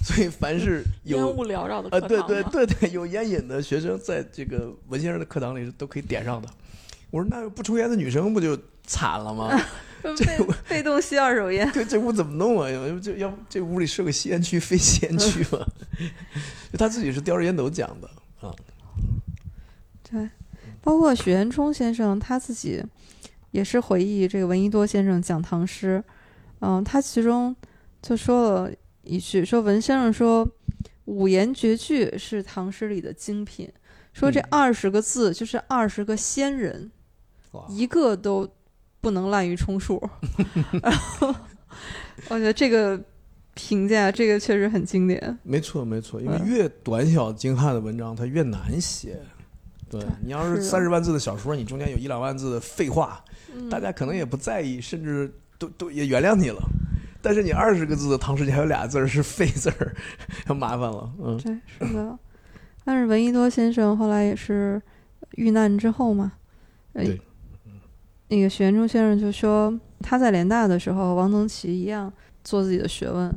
[0.03, 6.47] 所以凡是有烟雾缭绕的啊，对对对对，有烟瘾的学生在这个文先生的课堂里是都可以点上的。
[7.09, 9.49] 我说那不抽烟的女生不就惨了吗？
[10.15, 10.37] 被
[10.69, 12.69] 被动吸二手烟，对，这屋怎么弄啊？
[12.69, 15.65] 要这要这屋里设个吸烟区、 非吸烟区嘛？
[16.71, 18.53] 就他自己是叼着烟斗讲的啊。
[20.09, 20.29] 对，
[20.81, 22.83] 包括许渊冲先生他自己
[23.51, 26.03] 也是回忆这个闻一多先生讲唐诗，
[26.59, 27.55] 嗯，他其中
[28.01, 28.71] 就说了
[29.03, 30.47] 一句，说文先生说
[31.05, 33.69] 五言绝句是唐诗里的精品，
[34.13, 36.91] 说这嗯二十个字就是二十个仙人，
[37.51, 38.47] 哇，一个都
[39.07, 40.03] 不能滥竽充数。
[42.27, 43.01] 我觉得这个
[43.53, 45.39] 评价，这个确实很经典。
[45.43, 49.17] 没错没错，因为嗯越短小精悍的文章，它越难写。
[49.89, 53.23] 对对你要是三十万字的小说，你中间有一两万字的废话，
[53.55, 56.61] 嗯大家可能也不在意，甚至都都也原谅你了。
[57.21, 59.95] 但是你二十个字的唐诗，你还有俩字儿是废字儿，
[60.49, 61.09] 要麻烦了。
[61.23, 62.19] 嗯，对，是的。
[62.83, 64.81] 但是闻一多先生后来也是
[65.37, 66.33] 遇难之后嘛，
[66.91, 67.21] 呃对，
[68.29, 72.11] 那个许渊中先生就说他在联大的时候，王曾祺一样
[72.43, 73.33] 做自己的学问，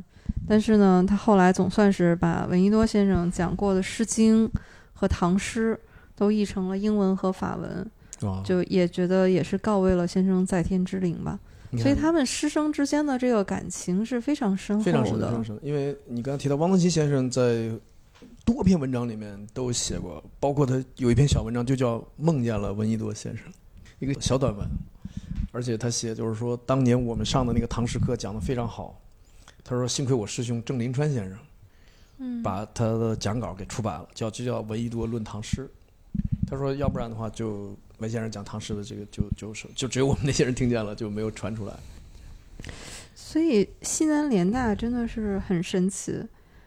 [0.47, 4.47] 但是呢，他后来总算是把闻一多先生讲过的《诗经》
[4.93, 5.79] 和唐诗
[6.15, 7.89] 都译成了英文和法文，
[8.21, 11.39] 啊，就也觉得也是告慰了先生在天之灵吧。
[11.77, 15.41] 所以他们师生之间的这个感情是非常深厚非常深，非的常。
[15.41, 15.57] 深。
[15.63, 17.71] 因为你刚才提到汪曾祺先生在
[18.43, 23.45] 多篇文章里面都写过，包括他有一篇小文章就叫《梦见了闻一多先生》，
[24.01, 24.67] 一个小短文，
[25.51, 28.99] 而且他写就是说，当年我们上的那个唐诗课讲的非常好。
[29.63, 31.37] 他说：“幸亏我师兄郑林川先生，
[32.17, 35.65] 嗯，把他的讲稿给出版了，叫就叫《闻一多论唐诗》。
[36.49, 41.73] 他说，要不然的话，就文先生讲唐诗的这个就就是就只有我们那些人听见了，就没有传出来。
[43.13, 46.21] 所以西南联大真的是很神奇。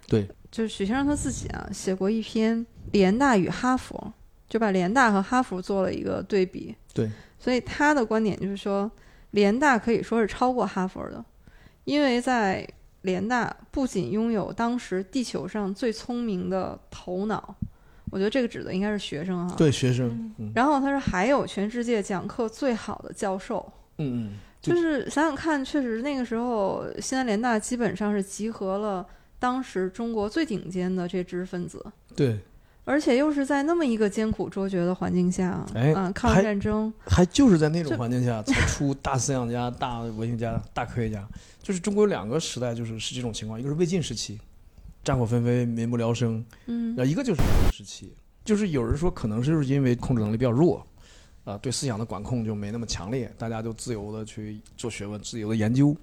[0.07, 4.13] 对，就是许先生他自己啊，写过一篇联大与哈佛，
[4.55, 6.73] 就把联大和哈佛做了一个对比。
[6.93, 8.89] 对，所以他的观点就是说，
[9.33, 11.25] 联大可以说是超过哈佛的，
[11.83, 12.65] 因为在
[13.03, 17.57] 联大不仅拥有当时地球上最聪明的头脑，
[18.13, 19.57] 我觉得这个指的应该是学生哈。。
[19.57, 29.05] 对，学生，嗯然后他说还有全世界讲课最好的教授，嗯嗯，就是想想看，确实那个时候西南联大基本上是集合了
[29.41, 32.39] 当时中国最顶尖的这知识分子，对，
[32.85, 41.27] 而且又是在那么一个艰苦卓绝的环境下，哎啊，抗日战争，还就是在那种环境下才出大思想家、大文学家、大科学家。
[41.63, 44.39] 就是中国有两个时代，就是是这种情况，一个是魏晋时期，
[45.03, 47.41] 战火纷飞、民不聊生，嗯然后一个就是
[47.73, 48.13] 时期，
[48.45, 50.87] 就是有人说可能是因为控制能力比较弱，
[51.45, 55.97] 啊、对思想的管控就没那么强烈，大家就自由的去做学问、自由的研究，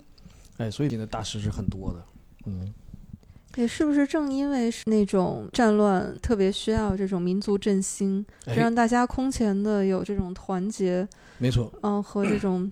[0.57, 2.05] 哎，所以现在大师是很多的，
[2.47, 2.73] 嗯，
[3.55, 12.71] 也是不是正因为是那种战乱特别需要这种民族振兴，哎让大家空前的有这种团结，没错，嗯、和这种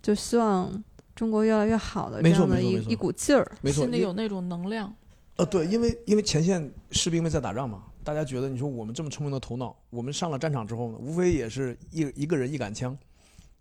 [0.00, 0.82] 就希望
[1.14, 4.94] 中国越来越好的这样的一一股劲儿，没错，心里有那种能量。
[5.36, 12.96] 呃，对，因为因为前线士兵们在打仗嘛，大家觉得你说我们这么聪明的头脑，我们上了战场之后呢，无非也是一一个人一杆枪，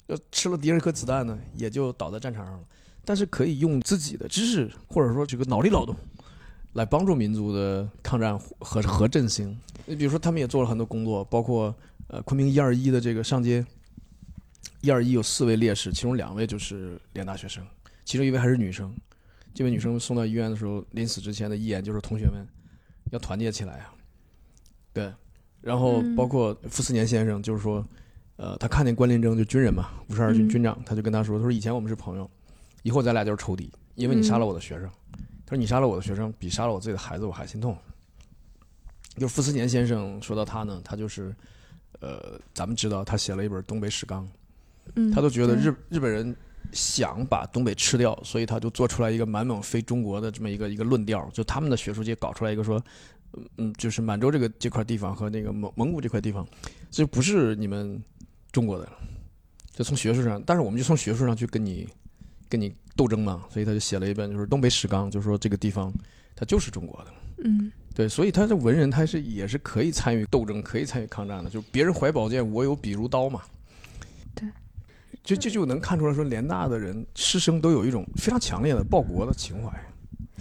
[0.06, 2.64] 要吃了敌人一颗子弹呢，也就倒在战场上了。
[3.06, 5.94] 但是可以用自己的知识或者说这个脑力劳动，
[6.74, 9.58] 来帮助民族的抗战和和振兴。
[9.86, 11.74] 你比如说，他们也做了很多工作，包括
[12.08, 13.66] 呃昆明一二一的这个上街，
[14.82, 17.66] 一二一有四位烈士，其中两位就是联大学生，
[18.06, 18.94] 其中一位还是女生。
[19.54, 22.44] 这位女生送到医院的时候，临死之前的遗言就是：“同学们
[23.12, 23.94] 要团结起来啊！”
[24.92, 25.14] 对，
[25.62, 27.86] 然后嗯包括傅斯年先生，就是说，
[28.38, 32.28] 呃，他看见关麟征就军人嘛，五十二军嗯军长，他就跟他说：“他说以前我们是朋友，
[32.82, 34.90] 以后咱俩就是仇敌，因为你杀了我的学生。
[35.46, 37.78] 他说：“你杀了我的学生，比杀了我自己的孩子我还心痛。”
[39.18, 41.36] 就傅斯年先生说到他呢，他就是，
[42.00, 44.26] 呃，咱们知道他写了一本《东北史纲》，
[44.96, 46.36] 嗯，他都觉得日日本人
[46.72, 52.84] 想把东北吃掉，所以他就做出来一个满蒙非中国的这么一个一个论调，就他们的学术界搞出来一个说，
[53.34, 56.48] 嗯嗯，就是满洲这个这块地方和那个蒙蒙古这块地方，
[56.90, 58.02] 这不是你们
[58.52, 58.90] 中国的，
[59.74, 61.88] 就从学术上，但是我们就从学术上去跟你
[62.50, 65.94] 跟你斗争嘛，所以他就写了一本就是《东北史纲》，就是说这个地方
[66.36, 67.12] 它就是中国的。
[67.46, 71.50] 嗯对，所以他这文人他是也是可以参与斗争，可以参与抗战的。
[71.50, 73.42] 就别人怀宝剑，我有笔如刀嘛。
[74.34, 74.48] 对，
[75.24, 79.72] 就这就能看出来说，联大的人师生都有一种非常强烈的报国的情怀，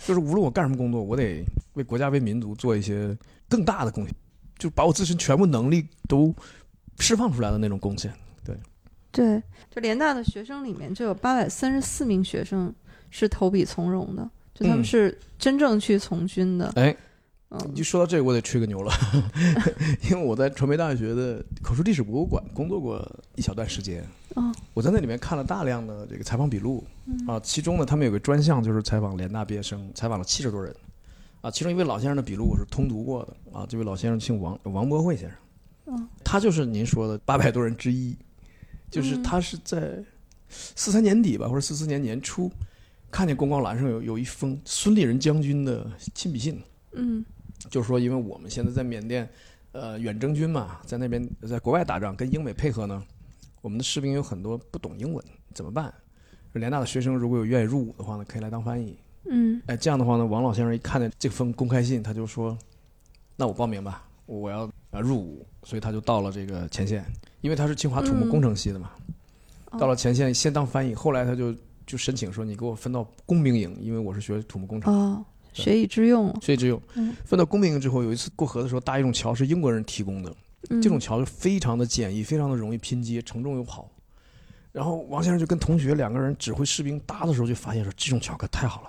[0.06, 3.14] 就是无论我干什么工作，我得为国家为民族做一些
[3.50, 4.14] 更大的贡献，
[4.56, 6.34] 就把我自身全部能力都
[7.00, 8.10] 释放出来的那种贡献。
[8.42, 8.56] 对，
[9.12, 12.75] 就联大的学生里面就有八百三十四名学生
[13.11, 16.72] 是投笔从戎的，就他们嗯是真正去从军的。
[16.77, 16.96] 哎，
[17.51, 18.92] 嗯你就说到这个，我得吹个牛了，
[20.11, 24.05] 因为我在传媒大学的口述历史博物馆工作过一小段时间。
[24.35, 30.75] 哦，我在那里面看了大量的这个采访笔录嗯啊，其中呢，他们有个专项就是采访联大毕业生，采访了七十多人
[31.42, 35.38] 啊，其中一位老先生的笔录我是通读过的啊，这位老先生姓王，王博慧先生，
[35.94, 38.16] 嗯他就是您说的八百多人之一，
[38.92, 39.98] 就是嗯他是在
[40.48, 42.48] 四三年底吧，或者四四年年初，
[43.11, 47.24] 看见公告栏上有有一封孙立人将军的亲笔信，嗯
[47.70, 49.28] 就是说，因为我们现在在缅甸，
[49.72, 53.02] 呃，远征军嘛，在那边在国外打仗，跟英美配合呢，
[53.62, 55.24] 我们的士兵有很多不懂英文，
[55.55, 55.92] 怎么办？
[56.52, 58.98] 联大的学生如果有愿意入伍的话呢，可以来当翻译。
[59.24, 62.59] 嗯哎，这样的话呢，王老先生一看见这封公开信，他就说
[63.37, 67.07] ：“那我报名吧，我要啊入伍。”所以他就到了这个前线，
[67.42, 68.28] 因为他是清华土木嗯。
[68.31, 68.90] 工程系的嘛，
[69.72, 69.78] 哦。
[69.78, 71.55] 到了前线先当翻译，后来他就
[71.87, 76.35] 就申请说你给我分到工兵营，因为我是学土木工程，哦，学以致用。
[76.40, 76.55] 学。
[76.55, 76.81] 以致用。
[76.94, 77.14] 嗯。
[77.26, 80.35] 分到工兵营之后，有一次过河的时候搭一种桥是英国人提供的，
[80.70, 80.81] 嗯。
[80.81, 83.90] 这种桥就非常的简易，非常的容易拼接，承重又好。
[84.70, 88.81] 然后王先生就跟同学两个人指挥士兵搭的时候，就发现说这种桥可太好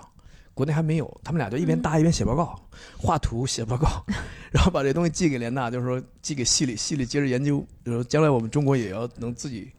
[0.54, 1.20] 国内还没有。
[1.22, 2.58] 他们俩就一边搭一边写报告，
[2.96, 3.86] 画图写报告，
[4.50, 9.70] 然后把这东西寄给联大，就是说寄给系里，系里接着研究，就是将来我们中国也要能自己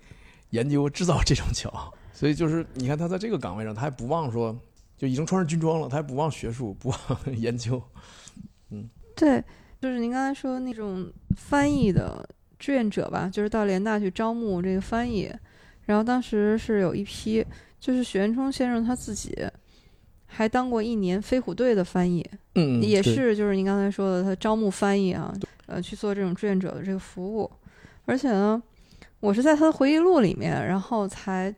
[0.51, 1.91] 研究制造这种桥。
[2.13, 4.55] 所以就是你看他在这个岗位上，他还不忘说，
[4.97, 6.99] 就已经穿上军装了，他还不忘学术，不忘
[7.35, 7.81] 研究。
[8.69, 9.43] 嗯对，
[9.81, 15.29] 就是您刚才说那种翻译的志愿者吧，就是到联大去招募这个翻译，
[15.85, 17.45] 然后当时是有一批，
[17.79, 19.37] 就是许渊冲先生他自己
[20.35, 25.33] 还当过一年飞虎队的翻译，嗯，也是就是您刚才说的，他招募翻译啊，
[25.65, 27.49] 呃，去做这种志愿者的这个服务，
[28.05, 28.61] 而且呢，
[29.19, 31.53] 我是在他的回忆录里面，然后才。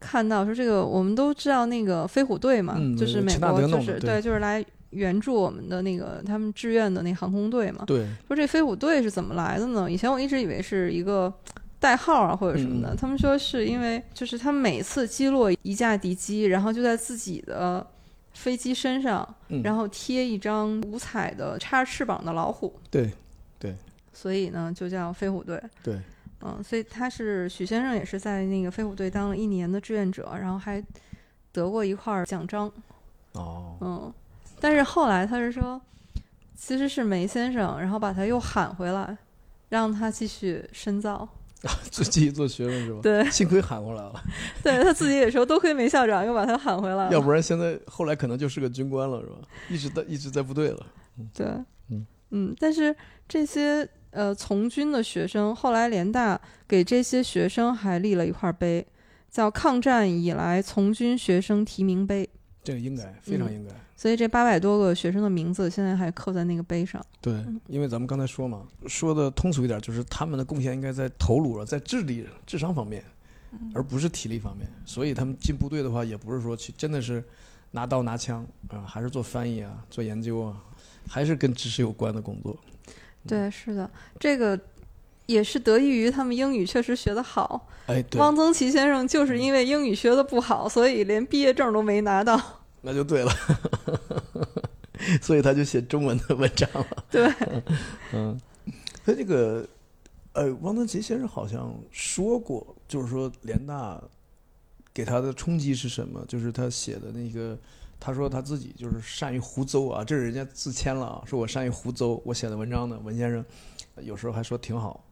[0.00, 7.84] 看到说这个，我们都知道那个飞虎队嘛，嗯就是美国，就是对，就是来援助我们的那个他们志愿的那航空队嘛。
[7.86, 9.90] 对，说这飞虎队是怎么来的呢？
[9.90, 11.32] 以前我一直以为是一个
[11.80, 17.86] 代号啊或者什么的，嗯他们说是因为就是他们每次击落一架敌机，然后就在自己的
[18.34, 23.10] 飞机身上，嗯然后贴一张五彩的插着翅膀的老虎，对
[24.12, 25.60] 所以呢就叫飞虎队。
[25.82, 26.00] 对，
[26.40, 30.80] 嗯，所以他是许先生也是在那个飞虎队当了一年的志愿者，然后还
[31.50, 32.70] 得过一块奖章。
[33.32, 34.14] 哦，嗯，
[34.60, 35.80] 但是后来他是说，
[36.54, 39.18] 其实是梅先生，然后把他又喊回来，
[39.68, 41.28] 让他继续深造。
[41.90, 43.00] 做继续做学问是吧？
[43.02, 44.12] 对，幸亏喊回来了，
[44.62, 47.10] 对他自己也说，多亏梅校长又把他喊回来了。
[47.12, 49.36] 要不然现在后来可能就是个军官了，是吧？
[49.70, 50.86] 一直在一直在部队了。
[51.32, 51.46] 对，
[51.90, 52.94] 嗯嗯，但是
[53.28, 58.86] 这些呃从军的学生，后来联大给这些学生还立了一块碑，
[59.30, 62.28] 叫“抗战以来从军学生提名碑
[62.64, 67.00] 这个应该非常应该。”，所以这八百多个学生的名字现在还刻在那个碑上。
[67.20, 73.04] 对，因为咱们刚才说嘛，说的通俗一点，就是他们的贡献应该在头颅了，在智力、智商方面，
[73.74, 74.66] 而不是体力方面。
[74.84, 77.22] 所以他们进部队的话，也不是说去真的是
[77.70, 80.64] 拿刀拿枪啊、还是做翻译啊、做研究啊，
[81.06, 82.56] 还是跟知识有关的工作。
[83.26, 84.58] 对，是的，这个
[85.26, 87.68] 也是得益于他们英语确实学得好。
[87.86, 92.40] 哎，对，汪曾祺先生就是因为英语学得不好，所以连毕业证都没拿到。
[92.82, 93.32] 那就对了。
[95.20, 96.86] 所以他就写中文的文章了。
[97.10, 97.30] 对，
[98.14, 98.40] 嗯，
[99.04, 99.66] 他这个，
[100.32, 104.02] 呃，汪曾祺先生好像说过，就是说联大
[104.94, 106.24] 给他的冲击是什么？
[106.26, 107.58] 就是他写的那个，
[108.00, 113.44] 他说他自己就是善于胡诌啊，这是人家自谦了啊，说我善于胡诌，我写的文章呢，文先生
[114.00, 115.04] 有时候还说挺好。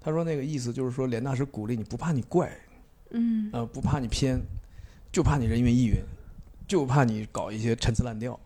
[0.00, 2.50] 他说那个意思就是说，联大是鼓励你不怕你怪，
[3.10, 4.40] 嗯呃，不怕你偏，
[5.12, 5.96] 就怕你人云亦云，
[6.66, 8.38] 就怕你搞一些陈词滥调。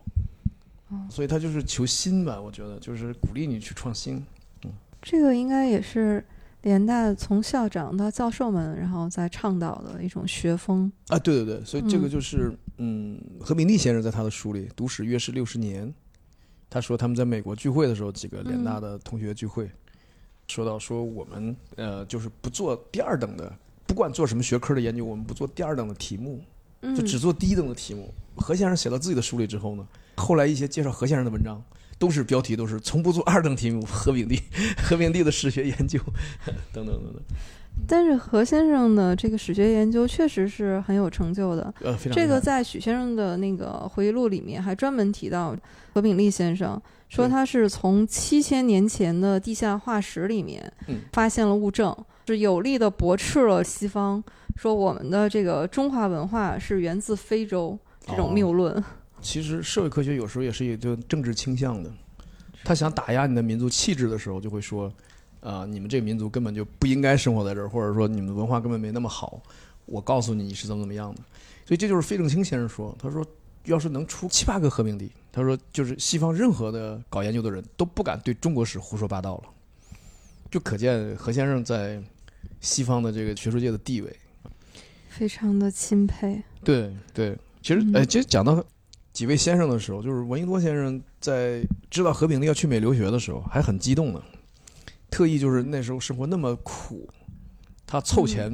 [1.09, 4.17] 所以他就是求新吧，我觉得就是鼓励你去创新。
[4.63, 6.23] 嗯这个应该也是
[6.61, 10.89] 联大从校长到教授们，然后再倡导的一种学风。
[11.07, 15.87] 啊，对对对，所以这个嗯就是，嗯，何炳棣先生在他的书里《读史约史六十年》，
[16.69, 19.69] 他说他们在美国聚会的时候，几个联大的同学聚会，
[20.47, 23.51] 说到说我们呃就是不做第二等的，
[23.85, 26.43] 不管做什么学科的研究，我们不做第二等的题目，
[26.81, 28.13] 嗯，就只做第一等的题目。
[28.35, 31.63] 何先生写到自己的书里之后呢，后来一些介绍何先生的文章。
[31.99, 34.41] 都是标题都是从不做二等题目，何炳帝，
[34.77, 35.97] 何炳帝的史学研究，
[36.73, 37.21] 等等等等，
[37.87, 41.73] 但是何先生的这个史学研究确实是很有成就的。
[42.11, 45.55] 这个在许先生的那个回忆录里面还专门提到
[45.93, 51.95] 何炳立先生，说他是从七千年前的地下化石里面嗯发现了物证，
[52.27, 54.23] 是有力的驳斥了西方
[54.55, 58.81] 说我们的这个中华文化是源自非洲这种哦谬论。
[59.19, 61.91] 其实社会科学有时候也是有就政治倾向的，
[62.63, 64.91] 他想打压你的民族气质的时候，就会说，
[65.43, 69.41] 啊、你们这个民族根本就不应该生活在这儿，或者说你们的文化根本没那么好。
[69.85, 71.21] 我告诉你，你是怎么怎么样的。
[71.65, 73.25] 所以这就是费正清先生说，他说，
[73.65, 79.43] 要是能出七八个和平地，他说就是西方任何的搞研究的人都不敢对中国史胡说八道了，
[80.49, 82.01] 就可见何先生在
[82.61, 84.15] 西方的这个学术界的地位。
[85.09, 86.41] 非常的钦佩。
[86.63, 88.63] 对对，其实嗯哎，其实讲到
[89.11, 94.23] 几位先生的时候，就是闻一多先生在知道何炳棣要去美留学的时候，还很激动呢，
[95.13, 97.07] 特意就是那时候生活那么苦，
[97.85, 98.49] 他凑钱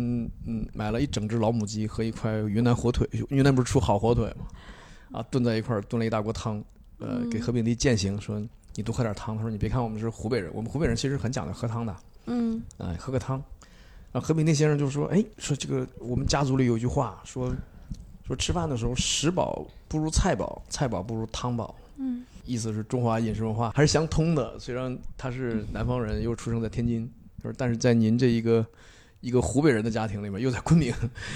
[0.45, 5.19] 嗯买了一整只老母鸡和一块云南火腿，云南不是出好火腿吗？
[5.19, 6.61] 啊，炖在一块儿炖了一大锅汤，
[6.97, 8.37] 呃，嗯给何炳棣践行说
[8.75, 9.37] 你多喝点汤。
[9.37, 11.95] 他说你别看我们是湖北人，我们湖北人其实很讲究喝汤的，
[12.25, 13.41] 嗯哎，喝个汤。
[14.11, 17.55] 啊何炳棣先生就说：“哎，说这个我们家族里有一句话，说
[18.27, 21.73] 说吃饭的时候食饱不如菜饱，菜饱不如汤饱。
[21.97, 24.57] 嗯，意思是中华饮食文化还是相通的。
[24.57, 27.07] 虽然他是南方人，又出生在天津，
[27.43, 28.65] 就是但是在您这一个
[29.21, 30.91] 一个湖北人的家庭里面，又在昆明，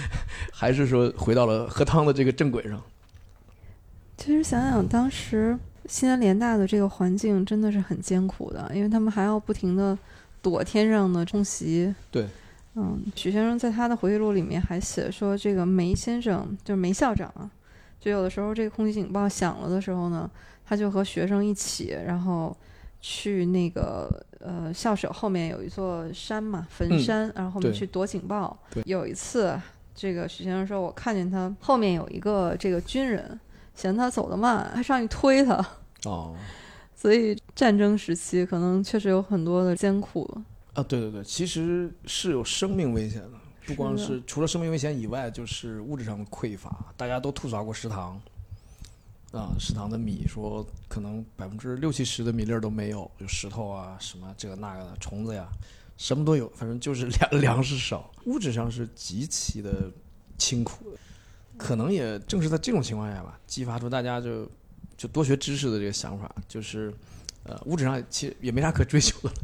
[0.51, 2.81] 还是说回到了喝汤的这个正轨上。
[4.17, 5.55] 其实想想当时
[5.85, 9.95] 西南联大的这个环境真的是很艰苦的，因为他们还要不停的
[10.41, 11.93] 躲天上的空袭。
[12.09, 12.25] 对，
[12.73, 17.49] 嗯，许先生在他的回忆录里面还写说，这个梅先生就是梅校长啊，
[18.03, 20.29] 就有的时候这个空袭警报响了的时候呢，
[20.65, 22.53] 他就和学生一起，然后
[22.99, 28.83] 去那个呃校舍后面有一座山嘛，坟山，然后我们去躲警报对。
[28.85, 29.57] 有一次，
[29.95, 33.39] 这个许先生说，我看见他后面有一个这个军人。
[33.75, 35.55] 嫌他走得慢，还上去推他。
[36.05, 36.35] 哦，
[36.95, 40.29] 所以战争时期可能确实有很多的艰苦。
[40.75, 43.29] 啊，对对对，其实是有生命危险的，
[43.65, 46.93] 不光是是除了生命危险以外，就是物质上的匮乏。
[46.97, 48.21] 大家都吐槽过食堂，
[49.31, 55.47] 啊，食堂的米说可能百分之六七十的米粒儿都没有，有石头啊，什么这个那个的虫子呀，
[55.97, 59.89] 什么都有，反正就是 粮粮食少，物质上是极其的
[60.37, 60.97] 清苦的。
[61.57, 64.49] 可能也正是在这种情况下吧，激发出大家就
[64.97, 66.93] 就多学知识的这个想法，就是
[67.43, 69.35] 呃物质上其实也没啥可追求的了，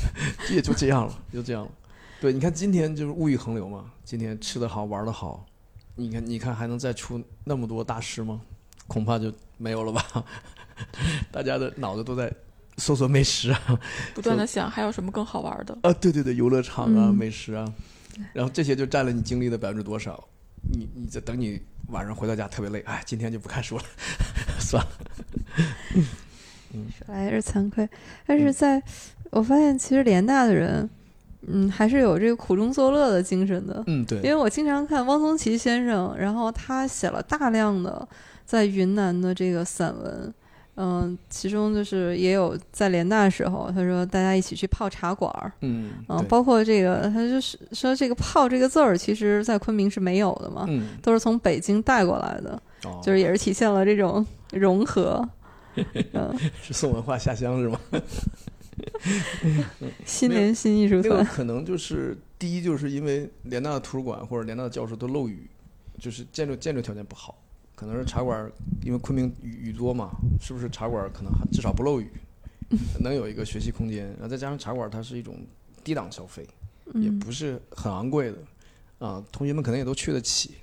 [0.50, 1.70] 也就这样了，就这样了。
[2.20, 5.46] 对，你看今天就是物欲横流嘛，今天吃得好玩得好，
[5.94, 8.40] 你看你看还能再出那么多大师吗？
[8.86, 10.24] 恐怕就没有了吧。
[11.30, 12.32] 大家的脑子都在
[12.76, 13.80] 搜索美食啊，
[14.14, 15.76] 不断的想还有什么更好玩的。
[15.82, 17.72] 啊，对对对，游乐场啊，嗯美食啊，
[18.32, 20.28] 然后这些就占了你精力的百分之多少？
[20.72, 23.84] 你你在等你晚上回到家特别累，哎，今天就不看书了，
[24.58, 24.90] 算了。
[26.72, 27.88] 说来也是惭愧，
[28.26, 28.82] 但是在
[29.30, 30.88] 我发现，其实联大的人，
[31.46, 33.82] 嗯，还是有这个苦中作乐的精神的。
[33.86, 38.06] 嗯，对因，为我经常看汪曾祺先生，然后他写了大量的
[38.44, 40.34] 在云南的这个散文，
[40.76, 45.92] 嗯，其中就是也有在联大时候，他说大家一起去泡茶馆儿，嗯，
[46.28, 55.26] 包括这个，他就是说这个“泡”这个字儿，其实在昆明是没有的嘛，嗯，都是从北京带过来的，哦，就是也是体现了这种融合。
[56.12, 57.78] 嗯， 是送文化下乡是吗？
[60.04, 65.48] 新联新艺术那个团，可能就是第一，就是因为联大的图书馆或者联大的教室都漏雨，
[65.98, 67.42] 就是建筑建筑条件不好，
[67.74, 68.50] 可能是茶馆，
[68.82, 70.10] 因为昆明雨雨多嘛，
[70.40, 72.10] 是不是茶馆可能还至少不漏雨，
[73.00, 75.36] 能有一个学习空间，然后再加上茶馆它是一种
[75.82, 76.46] 低档消费，
[76.94, 78.38] 也嗯，不是很昂贵的，
[78.98, 80.54] 啊，同学们可能也都去得起，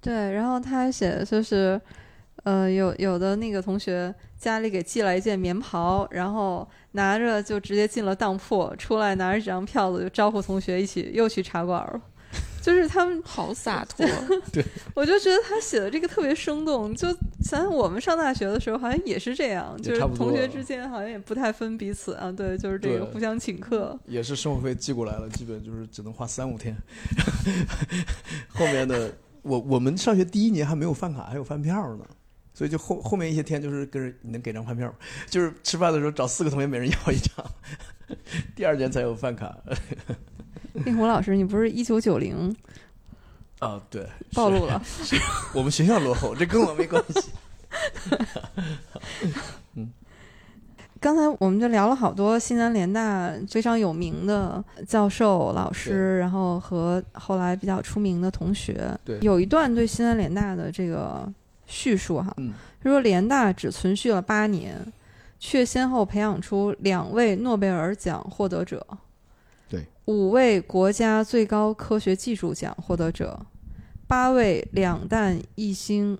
[0.00, 1.80] 对，然后他还写的就是，
[2.44, 12.00] 呃，有有的那个同学家里给寄来一件棉袍，然后拿着就直接进了当铺，出来拿着几张票子就招呼同学一起又去茶馆了。
[12.60, 14.04] 就是他们，好洒脱，
[14.94, 16.92] 我就觉得他写的这个特别生动。
[16.92, 17.08] 就
[17.40, 22.32] 想想我们上大学的时候，好像也是这样，就是同学之间好像也不太分彼此啊。
[22.32, 23.96] 对，就是这个互相请客。
[24.06, 26.76] 也是生活费寄过来了，基本就是只能花三五天。
[28.48, 29.12] 后面的
[29.42, 32.04] 我我们上学第一年还没有饭卡，还有饭票呢，
[32.54, 34.92] 所以就后后面一些天就是跟人你能给张饭票，
[35.28, 37.44] 就是吃饭的时候找四个同学每人要一张，
[38.54, 39.56] 第二年才有饭卡。
[40.84, 42.56] 令狐老师，你不是一九九零
[43.58, 44.80] 啊，对，暴露了？
[45.54, 47.30] 我们学校落后，这跟我没关系。
[50.98, 58.96] 刚才我们就聊了好多西南联大非常有名的教授、老师，然后和后来比较出名的同学。
[59.04, 61.30] 对有一段对西南联大的这个
[61.72, 62.52] 叙述哈，嗯。
[62.82, 64.92] 他说联大只存续了八年，
[65.38, 68.84] 却先后培养出两位诺贝尔奖获得者，
[69.68, 73.46] 对，五位国家最高科学技术奖获得者，
[74.08, 76.18] 八位两弹一星，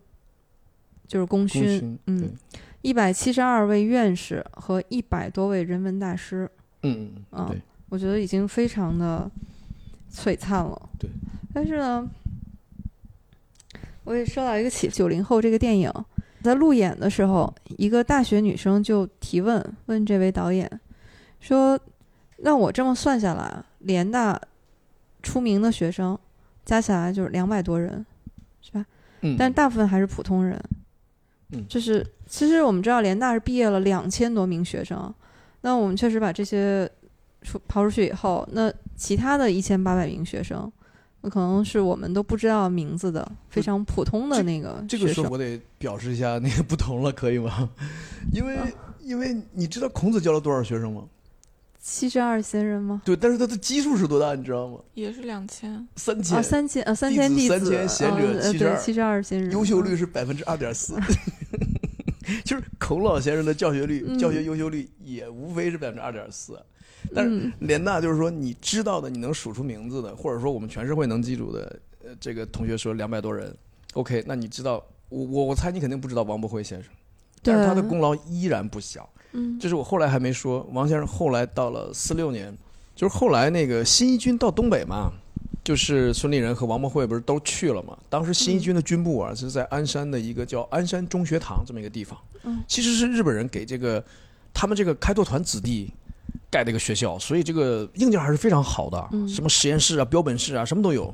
[1.08, 2.30] 就是功功勋，嗯，
[2.80, 6.48] 一百七十二位院士和一百多位人文大师，
[6.84, 9.28] 嗯嗯啊嗯，对，我觉得已经非常的
[10.12, 10.90] 璀璨了。
[10.96, 11.10] 对，
[11.52, 12.08] 但是呢，
[14.04, 15.92] 我也说到一个起九零后这个电影，
[16.42, 20.68] 在路演的时候，一个大学女生就提问问这位导演
[21.40, 21.78] 说
[22.38, 24.40] ：“那我这么算下来，联大
[25.22, 26.18] 出名的学生
[26.64, 28.04] 加起来就是两百多人，
[28.60, 28.84] 是吧？
[29.20, 30.60] 嗯，但大部分还是普通人。
[31.54, 35.14] 嗯就是其实我们知道联大是毕业了两千多名学生，
[35.60, 36.90] 那我们确实把这些
[37.42, 40.81] 出刨出去以后，那其他的一千八百名学生，那
[41.30, 45.06] 可能是我们都不知道名字的非常普通的那个这个。
[45.12, 47.68] 时候我得表示一下那个不同了，可以吗？
[48.32, 48.66] 因为啊
[49.00, 51.04] 因为你知道孔子教了多少学生吗？
[51.80, 53.02] 七十二贤人吗？
[53.04, 54.78] 对，但是他的基数是多大，你知道吗？
[54.94, 60.94] 也是两千，三千，啊，三千啊，三千弟子三千贤者呃72对，七十二贤人，优秀率嗯是百分之二点四，
[62.44, 66.56] 就是孔老先生的教学率、嗯教学优秀率也无非是百分之二点四。
[67.14, 73.54] 但是嗯联大就是说，你知道的，你能数出名字的，或者说我们全社会能记住的，呃，这个同学说两百多人
[73.94, 76.92] ，OK，那你知道，我我我猜你肯定不知道王伯辉先生，
[77.42, 79.08] 但是他的功劳依然不小。
[79.34, 82.54] 嗯这是我后来还没说，王先生后来到了四六年，
[82.94, 85.10] 就是后来那个新一军到东北嘛，
[85.64, 87.96] 就是孙立人和王伯惠不是都去了嘛？
[88.10, 94.04] 当时新一军的军部啊是在鞍山的一个叫鞍山中学堂这么一个地方，嗯其实是日本人给这个
[94.52, 95.90] 他们这个开拓团子弟
[96.50, 101.12] 盖的一个学校，所以这个硬件还是非常好的，嗯什么实验室啊、标本室啊，什么都有。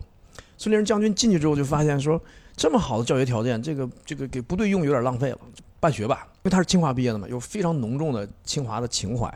[0.56, 2.20] 孙立人将军进去之后就发现说，
[2.56, 5.38] 这么好的教学条件，这个这个给部队用有点浪费了，
[5.78, 6.26] 办学吧。
[6.36, 9.32] 因为他是清华毕业的嘛，有非常浓重的清华的情怀。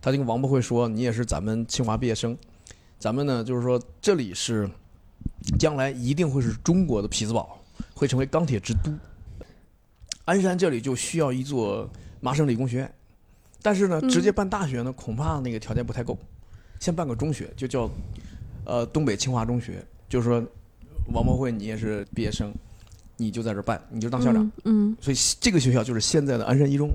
[0.00, 2.36] 他就跟王伯会说：“你也是咱们清华毕业生，
[2.98, 4.68] 咱们呢就是说这里是
[5.58, 7.58] 将来一定会是中国的匹兹堡，
[7.94, 8.90] 会成为钢铁之都。
[10.24, 11.88] 鞍山这里就需要一座
[12.20, 12.94] 麻省理工学院，
[13.62, 14.08] 但是呢，嗯。
[14.08, 16.18] 直接办大学呢，恐怕那个条件不太够，
[16.80, 17.88] 先办个中学，就叫
[18.64, 20.44] 呃东北清华中学，就是说
[21.12, 22.52] 王博慧你也是毕业生，
[23.16, 24.50] 你就在这儿办，你就当校长。
[24.64, 26.90] 嗯，所以这个学校就是现在的鞍山一中，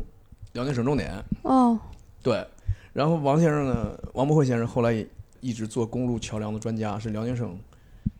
[0.53, 1.11] 辽宁省重点。
[1.43, 1.79] 嗯哦，
[2.21, 2.45] 对，
[2.93, 5.07] 然后王先生呢，王博慧先生后来也
[5.39, 7.57] 一直做公路桥梁的专家，是辽宁省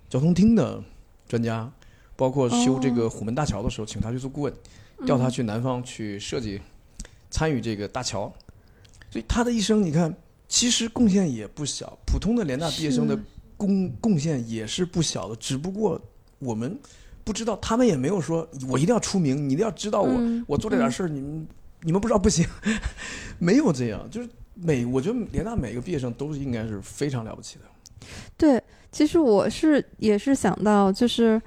[0.09, 0.81] 交通厅的
[1.27, 1.69] 专家，
[2.15, 4.53] 包括修这个虎门大桥的时候，请他去做顾问，
[5.05, 6.61] 调他去南方去设计，
[7.29, 8.31] 参与这个大桥。
[9.09, 10.13] 所以他的一生，你看，
[10.47, 13.17] 其实贡献也不小，普通的联大毕业生的
[13.55, 15.99] 贡贡献也是不小的，只不过
[16.39, 16.77] 我们
[17.23, 21.47] 不知道，他们也没有说我一定要出名，你一定要知道我，嗯我做这点事儿，你们
[21.81, 22.45] 你们不知道不行，
[23.39, 27.65] 没有这样，就是每我觉得联大每个毕业生都是应该是非常了不起的。
[28.35, 28.61] 对，
[28.91, 31.41] 其实我是也是想到，就是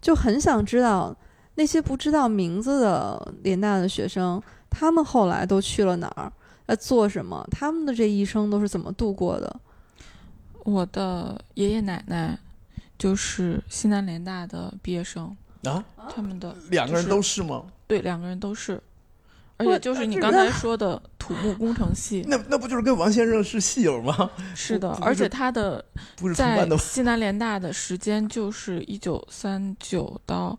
[0.00, 1.16] 就很想知道
[1.54, 4.42] 那些不知道名字的联大的学生，
[4.76, 6.32] 他们后来都去了哪儿，
[6.66, 9.60] 在做什么，他们的这一生都是怎么度过的。
[10.64, 12.36] 我的爷爷奶奶
[12.98, 17.64] 就是西南联大的毕业生，啊，他们的两个人都是吗？
[17.86, 18.82] 对两个人都是，
[19.58, 24.30] 而且就是你刚才说的土木工程系，那那不就是跟王先生是系友吗？
[24.54, 25.84] 是的，而且他的
[26.16, 26.76] 不是同在？
[26.78, 30.58] 西南联大的时间就是一九三九到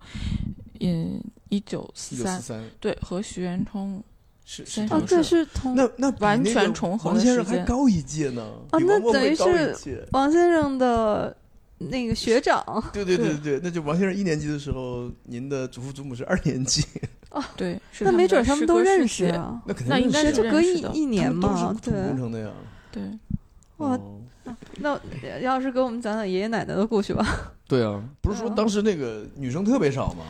[0.80, 4.04] 嗯一九四三对，和徐元冲
[4.46, 10.08] 是先哦，对，是是同那那完全重合的王先生还高一届呢，比哦那等于是。
[10.12, 11.36] 王先生的
[11.78, 12.64] 那个学长。
[12.94, 16.84] 对对对对，那就王先生一年级的时候，您的祖父祖母是二年级，
[17.32, 21.94] 哦对，那没准他们都认识姐，啊，那肯定那应该认识啊就隔一一年嘛，对。
[22.18, 22.52] 程的呀。
[22.92, 23.04] 对，
[23.78, 24.22] 哇哦
[24.78, 25.00] 那
[25.40, 27.26] 要是给我们讲讲爷爷奶奶的故事吧。
[27.68, 30.24] 对啊，不是说当时那个女生特别少吗？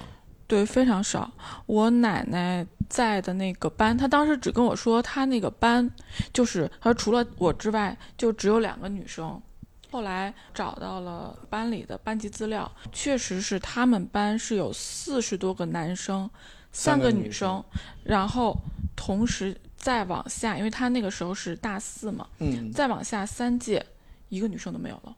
[0.47, 1.31] 对，非常少。
[1.65, 5.89] 我奶奶在的那个班，她当时只跟我说，她那个班
[6.31, 9.41] 就是，她说除了我之外，就只有两个女生。
[9.91, 16.29] 后来找到了班里的班级资料，确实是他们班是有四十多个男生，
[16.71, 17.63] 三个女生，
[18.03, 18.55] 然后
[18.95, 23.85] 同时再往下，因为她那个时候是大四嘛，嗯，再往下三届，
[24.27, 25.15] 一个女生都没有了。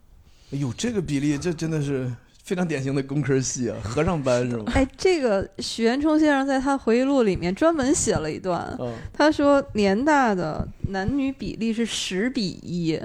[0.52, 2.14] 哎呦，这个比例，这真的是
[2.48, 4.64] 非常典型的工科系啊，和尚班是吗？
[4.74, 12.98] 哎，这个许渊冲先生在他回忆录里面专门写了一段，嗯，他说联大的男女比例是十比一。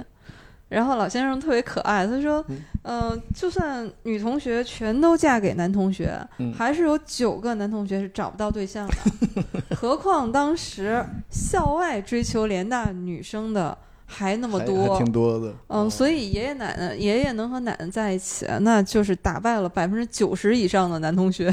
[0.69, 8.95] 然后老先生特别可爱，他说嗯：“呃，就算女同学全都嫁给男同学，嗯还是有九个男同学是找不到对象的。
[9.77, 13.77] 何况当时校外追求联大女生的
[14.13, 15.53] 还那么多，还挺多的。
[15.69, 21.53] 嗯，所以爷爷奶奶爷爷能和奶奶在一起，那就是打败了百分之九十以上的男同学。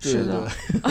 [0.00, 0.48] 是的，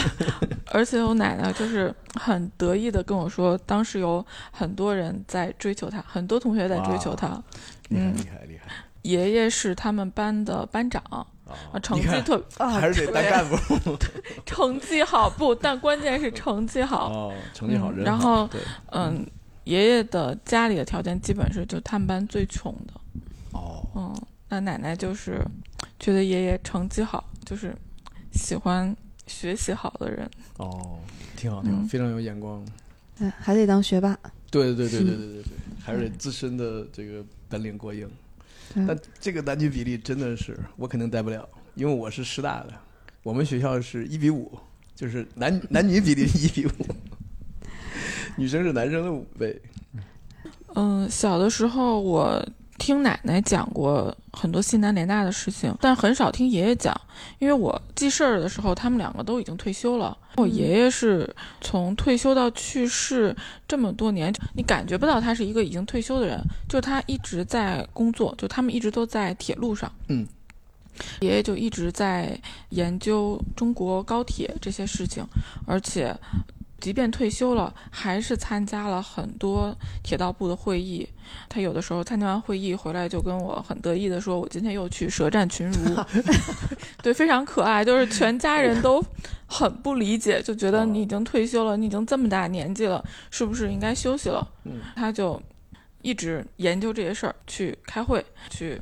[0.72, 7.42] 而且我奶奶就是很得意的跟我说，当时有很多人在追求她，很多同学在追求她。
[7.90, 8.70] 嗯厉害厉害
[9.04, 11.26] 爷爷是他们班的班长，啊
[11.72, 13.56] 啊，成绩特啊，还是得当干部
[14.46, 17.10] 成绩好不，但关键是成绩好。
[17.10, 18.50] 哦，成绩好，然后
[18.92, 19.26] 嗯，
[19.68, 22.94] 爷爷的家里的条件基本是就他们班最穷的。
[23.52, 24.16] 哦，嗯，
[24.48, 25.46] 那奶奶就是
[26.00, 27.76] 觉得爷爷成绩好，就是
[28.32, 28.96] 喜欢
[29.28, 30.30] 学习好的人。
[30.58, 31.00] 哦，
[31.36, 32.66] 挺好挺好，嗯非常有眼光。
[33.18, 34.18] 对，还得当学霸。
[34.50, 35.52] 对对对对对对对，
[35.84, 38.10] 还是得自身的这个本领过硬。
[38.74, 42.74] 对但这个男女比例真的是我肯定带不了，因为我是师大的，
[43.24, 44.58] 我们学校是一比五，
[44.96, 46.70] 就是男男女比例一比五，
[48.38, 49.62] 女生是男生的五倍。
[50.76, 52.46] 嗯，小的时候我
[52.78, 56.96] 听奶奶讲过很多西南联大的事情，但很少听爷爷讲，
[57.40, 60.16] 因为我记事儿的时候，他们两个都已经退休了。
[60.36, 61.28] 我爷爷是
[61.62, 63.36] 从退休到去世
[63.68, 66.40] 这么多年，你感觉不到他是一个已经退休的人，
[66.70, 69.92] 就他一直在工作，就他们一直都在铁路上。
[70.10, 70.28] 嗯，
[71.22, 72.40] 爷爷就一直在
[72.70, 75.26] 研究中国高铁这些事情，
[75.66, 76.16] 而且。
[76.80, 81.08] 即便退休了，还是参加了很多铁道部的会议。
[81.50, 85.96] 他有的时候参加完会议回来，就跟我很得意的说：“我今天又去舌战群儒。
[87.02, 87.84] ”对，非常可爱。
[87.84, 89.04] 就是全家人都
[89.48, 94.48] 很不理解，就觉得你已经退休了，你已经这么大年纪了，是不是应该休息了？
[94.96, 95.42] 他就
[96.02, 98.80] 一直研究这些事儿，去开会去。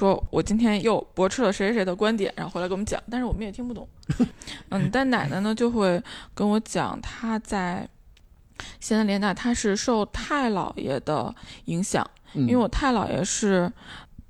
[0.00, 3.86] 说我今天又驳斥了谁谁谁的观点，然后回来跟我们讲，但是我们也听不懂。
[4.70, 7.86] 嗯，但奶奶呢就会跟我讲，她在
[8.80, 11.34] 西南联大，她是受太姥爷的
[11.66, 13.70] 影响，因为我太姥爷是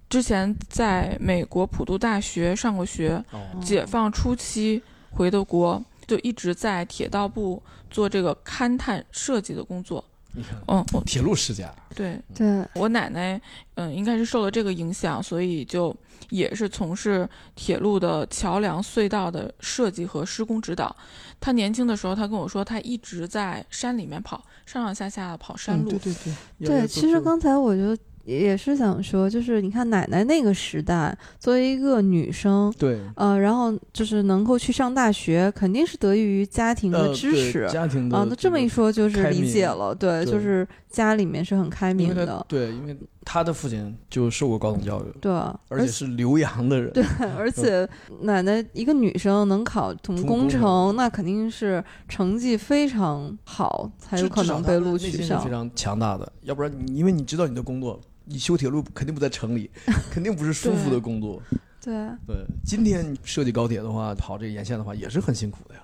[0.08, 3.24] 之前在美国普渡大学上过学，
[3.62, 10.04] 解放初期回的国，就一直在铁道部做这个勘探设计的工作。
[10.33, 13.41] 你看，嗯，铁路世家，对对，我奶奶，
[13.74, 15.95] 嗯，应该是受了这个影响，所以就
[16.28, 20.95] 也是从事铁路的桥梁、隧道的设计和施工指导。
[21.41, 25.91] 她年轻的时候，她跟我说，她一直在山里面跑，上上下下跑山路。
[25.91, 26.14] 对对
[26.59, 27.97] 对，对，其实刚才我就。
[28.24, 38.10] 也是想说，就是你看奶奶那个时代，作为一个女生，对，呃，然后就是能够去上大学，肯定是得益于家庭的支持，家庭。
[38.10, 42.96] 啊，那这么一说就是理解了，对，就是家里面是很开明的，对，因为
[43.33, 45.31] 他的父亲就受过高等教育，对，
[45.68, 47.05] 而且是留洋的人，对，
[47.39, 47.89] 而且
[48.22, 58.01] 奶奶一个女生能考土木工程，那肯定是成绩非常好，才有可能被录取上，非常强大的，要不然你因为你知道你的工作。
[58.24, 59.70] 你修铁路肯定不在城里，
[60.11, 61.41] 肯定不是舒服的工作。
[61.81, 61.95] 对
[62.26, 65.81] 对，今天设计高铁的话，跑这个沿线的话，也是很辛苦的呀。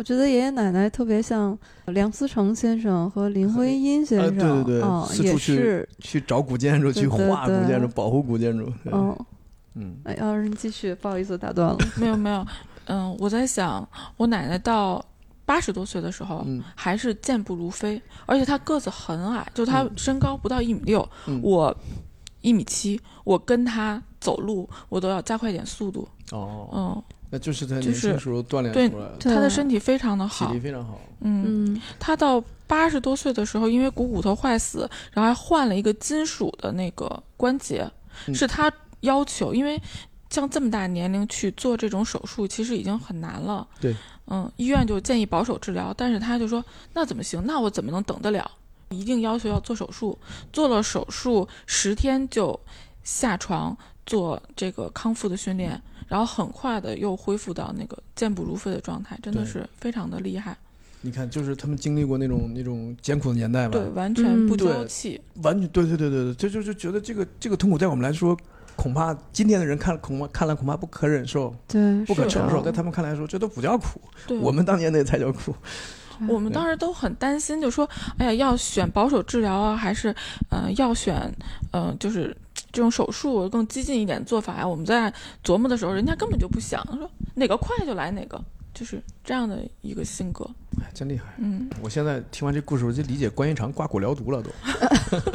[0.00, 1.56] 我觉得爷爷奶奶特别像
[1.88, 8.72] 梁思成先生和林徽因先生，对对对，也是去找古建筑，去画古建筑，保护古建筑。
[8.86, 9.14] 嗯
[9.74, 11.76] 嗯，哎，要是你继续，不好意思打断了。
[12.00, 12.46] 没有没有，
[12.86, 13.86] 嗯，我在想，
[14.16, 15.04] 我奶奶到。
[15.44, 16.46] 八十多岁的时候，
[16.76, 21.06] 还是健步如飞，而且她个子很矮，就她身高不到一米六，
[21.42, 21.76] 我
[22.40, 26.06] 一米七，我跟她走路，我都要加快点速度。
[26.30, 29.16] 哦，嗯，那就是他年轻时候锻炼出来的。
[29.18, 31.00] 他的身体非常的好，体力非常好。
[31.20, 37.88] 嗯，他到八十多岁的时候，因为股骨头坏死，然后还换了一个金属的那个关节，
[38.34, 39.80] 是他要求，因为
[40.28, 43.66] 像这么大年龄去做这种手术，其实已经很难了。
[43.80, 43.94] 对。
[44.32, 47.42] 嗯，医院就建议保守治疗，但是他就说那怎么行？
[47.46, 48.48] 那我怎么能等得了？
[48.90, 50.16] 一定要求要做手术。
[50.52, 52.58] 做了手术十天就
[53.02, 53.76] 下床
[54.06, 55.80] 做这个康复的训练，
[56.10, 60.54] 然后很快的又恢复到那个健步如飞的状态，真的是非常的厉害。
[61.00, 68.36] 你看，就是他们经历过那种那种艰苦的年代嘛，对，完全不娇气，完全对对对对对，就就就觉得这个这个痛苦在我们来说。
[68.76, 74.00] 恐怕今天的人看恐怕看来恐怕不可忍受，对，不可承受，在他们看来说这都不叫苦，
[74.40, 75.54] 我们当年那才叫苦。
[76.26, 77.86] 我们当时都很担心，就说
[78.16, 80.14] ：“哎呀，要选保守治疗啊，还是
[80.50, 81.30] 嗯要选
[81.72, 82.34] 嗯就是
[82.72, 85.12] 这种手术更激进一点做法呀？”我们在
[85.44, 88.42] 琢磨的时候，人家根本就不想说哪个快就来哪个，
[88.72, 90.48] 就是这样的一个性格。
[90.80, 91.34] 哎，真厉害！
[91.38, 94.50] 嗯，我现在听完这故事，我就理解关云长刮骨疗毒了都。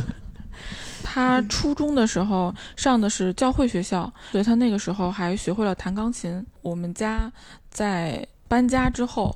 [1.03, 6.45] 他初中的时候上的是教会学校，所以他那个时候还学会了弹钢琴。
[6.61, 7.31] 我们家
[7.69, 9.33] 在搬家之后，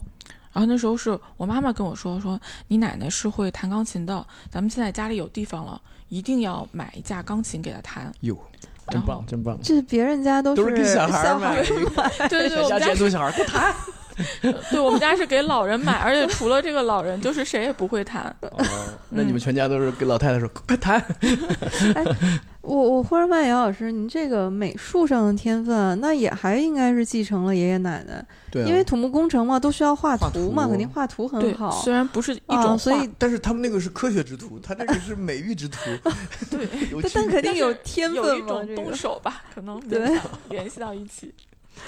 [0.51, 8.37] 然后那时候是我妈妈跟我说：“说你奶奶是会弹钢琴的，咱们现在家里有地方了，一定要买一架钢琴给他弹。”哟，
[8.89, 9.57] 真棒，真棒！
[9.63, 11.63] 这别人家都是给小孩买，
[12.27, 13.73] 对对对，我们家都小孩不弹。
[14.69, 18.23] 对我们家是给老人买，而且除了这个老人，就是谁也不会弹。
[18.41, 18.65] 哦，
[19.09, 20.99] 那你们全家都是给老太太说 快弹。
[21.95, 22.03] 哎，
[22.69, 28.23] 我我忽然发现杨老师，您这个美术上的天分，那也还应该是继承了爷爷奶奶。
[28.51, 31.71] 对，因为土木工程嘛，都需要画图嘛，肯定画图很好。
[31.81, 35.79] 虽然不是一种，所以但是他们那个是科学之图，他那个是美育之图。
[36.51, 36.67] 对，
[37.11, 40.15] 但肯定有天分有一种动手吧，可能对
[40.49, 41.33] 联系到一起。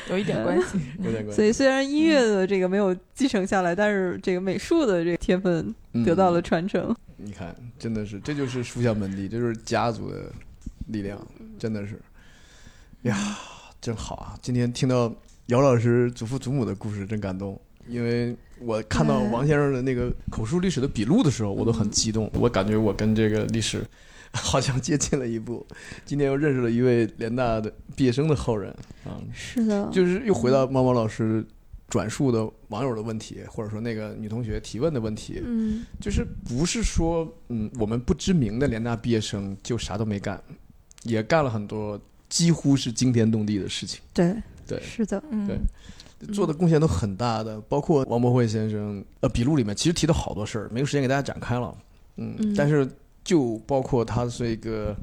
[0.10, 1.36] 有一点关系， 有点关系。
[1.36, 5.76] 所以虽然音乐的这个没有继承下来，但是这个美术的这个天分
[6.06, 6.96] 得到了传承。
[7.18, 10.32] 你看，真的是，这就是书香门第，这就是家族的
[10.92, 11.20] 力量，
[11.58, 12.00] 真的是。
[13.04, 13.18] 呀，
[13.82, 14.38] 真好啊！
[14.42, 15.12] 今天听到
[15.48, 17.60] 姚老师祖父祖母的故事，真感动。
[17.88, 22.30] 因为我看到王先生的那个口述历史的笔录的时候，我都很激动。
[22.36, 23.84] 我感觉我跟这个历史
[24.32, 25.66] 好像接近了一步。
[26.06, 28.72] 今天又认识了一位联大的毕业生的后人
[29.04, 31.44] 啊，是的，就是又回到猫猫老师
[31.90, 40.42] 转述的网友的问题，或者说那个女同学提问的问题，嗯就是不是说嗯我们不知名的联大毕业生就啥都没干，
[41.04, 42.00] 也干了很多
[42.30, 44.36] 几乎是惊天动地的事情，对
[44.68, 44.82] 对。
[44.82, 45.58] 是的，嗯，对。
[46.34, 51.76] 做的贡献都很大的，包括王博慧先生呃笔录里面其实提到好多事儿，没有时间给大家展开了，
[52.18, 52.54] 嗯，嗯。
[52.56, 52.88] 但是
[53.24, 54.96] 就包括他这个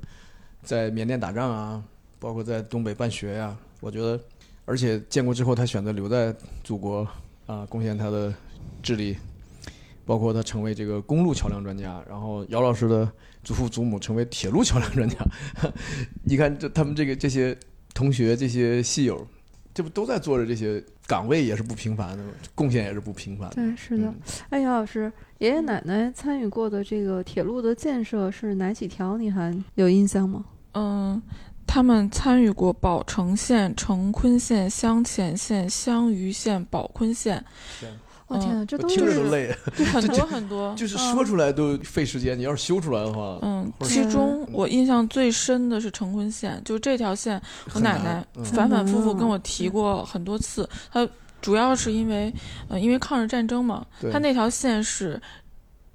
[0.62, 1.82] 在缅甸打仗啊，
[2.20, 4.20] 包括在东北办学呀、我觉得，
[4.64, 6.32] 而且建国之后他选择留在
[6.62, 7.04] 祖国
[7.46, 8.32] 啊，贡献他的
[8.80, 9.16] 智力，
[10.06, 13.10] 包括他成为这个公路桥梁专家，然后姚老师的
[13.48, 15.16] 祖父祖母成为铁路桥梁专家，
[16.22, 17.56] 你看这他们这个这些
[17.94, 19.26] 同学这些戏友，
[19.72, 22.22] 这不都在做着这些岗位也是不平凡的，
[22.54, 23.54] 贡献也是不平凡的。
[23.54, 24.14] 对是的嗯。
[24.50, 29.16] 哎，杨老师，爷爷奶奶参与过的这个铁路的建设是哪几条？
[29.16, 30.44] 你还有印象吗？
[30.74, 31.22] 嗯，
[31.66, 37.42] 他们参与过宝成线、成昆线、湘黔线、湘渝线、宝昆线，
[38.28, 40.74] 我、天哪，这都是听着都累，就很多 很多。
[40.74, 42.38] 就是说出来都费时间。
[42.38, 47.40] 你要是修出来的话，嗯，其中我印象最深的是成昆线，就这条线，
[47.72, 50.68] 我奶奶嗯反反复复跟嗯我提过很多次。
[50.92, 51.08] 她
[51.40, 52.32] 主要是因为，
[52.68, 55.20] 呃，因为抗日战争嘛，对它那条线是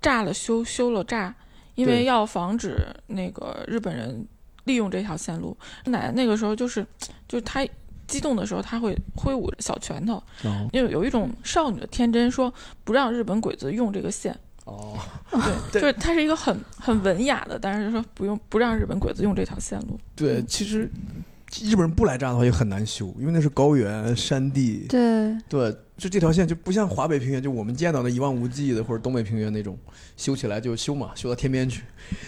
[0.01, 1.35] 炸了修，修了炸，
[1.75, 2.77] 因为要防止
[3.07, 4.25] 那个日本人
[4.63, 5.55] 利用这条线路。
[5.85, 6.83] 奶奶那个时候就是，
[7.27, 7.63] 就是她
[8.13, 12.53] 激动的时候，他会挥舞着小拳头，哦因为有一种少女的天真，说
[12.83, 14.37] 不让日本鬼子用这个线。
[14.65, 14.97] 哦，
[15.31, 15.41] 对，
[15.73, 19.99] 对就是它是一个很很文雅的，但是说不用不让日本鬼子用这条线路。
[20.15, 20.89] 对，其实
[21.61, 24.85] 日本人不来炸的话也很难修，因为那是高原山地。
[24.87, 29.77] 对对，就这条线就不像华北平原，就我们见到的一望无际的，或者东北平原那种，
[30.17, 31.83] 修起来就修嘛，修到天边去。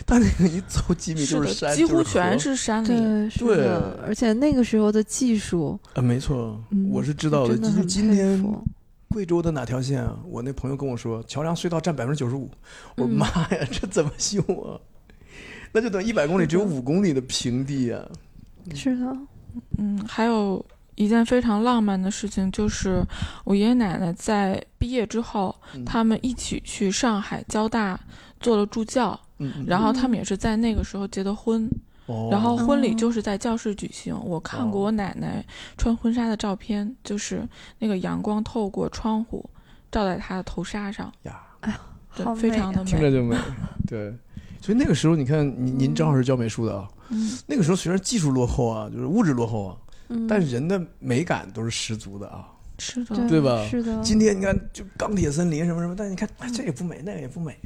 [0.05, 2.87] 但那个一走几米就是的，山，几乎全是山里。
[2.87, 3.63] 对是
[4.05, 7.55] 而且那个时候的技术，啊，没错，嗯，我是知道的。
[7.55, 8.63] 今真的很佩今天服
[9.09, 10.19] 贵州的哪条线啊？
[10.27, 12.49] 我那朋友跟我说，桥梁隧道占百分之九十五。
[12.95, 14.79] 我妈呀， 这怎么修啊？
[15.71, 18.05] 那就等一百公里只有五公里的平地啊！
[18.73, 19.17] 是的，
[19.77, 23.03] 嗯，还有一件非常浪漫的事情，就是
[23.43, 27.99] 我爷爷奶奶在毕业之后，嗯他们一起去上海交大
[28.39, 29.19] 做了助教，
[29.67, 31.69] 然后他们也是在那个时候结的婚，
[32.05, 34.17] 哦然后婚礼哦就是在教室举行。
[34.23, 35.43] 我看过我奶奶
[35.77, 37.47] 穿婚纱的照片，就是
[37.79, 39.47] 那个阳光透过窗户
[39.91, 41.41] 照在她的头纱上，呀，
[42.15, 42.89] 对好，美啊非常的美。
[42.89, 43.35] 听着就美。
[43.87, 44.13] 对，
[44.61, 46.87] 所以那个时候你看，您您正好是教美术的啊。
[47.09, 49.77] 嗯，那个时候虽然技术落后啊，就是物质落后啊，
[50.09, 52.51] 嗯，但是人的美感都是十足的啊。
[52.77, 57.57] 是的，对对吧是的，今天你看，就钢铁森林什么什么，但你看，哎，这也不美，那个也不美，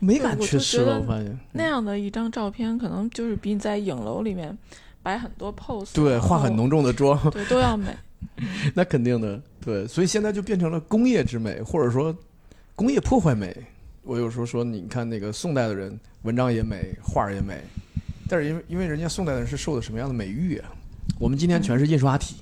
[0.00, 0.98] 美感缺失了。
[0.98, 4.56] 我发现，那样的一张照片，可能就是比你在影楼里面
[5.00, 7.96] 摆很多 pose，对，化很浓重的妆，对，都要美。
[8.74, 12.16] 那肯定的，对，所以现在就变成了工业之美，或者说
[12.74, 13.56] 工业破坏美。
[14.02, 17.62] 我有时候说，你看那个宋代的人，文章也美，画也美，
[18.28, 20.68] 但是因为因为人家宋代的人是受的什么样的美育啊？
[21.18, 22.36] 我们今天全是印刷体，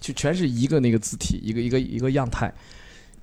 [0.00, 2.52] 就全是一个那个字体，一个一个一个样态，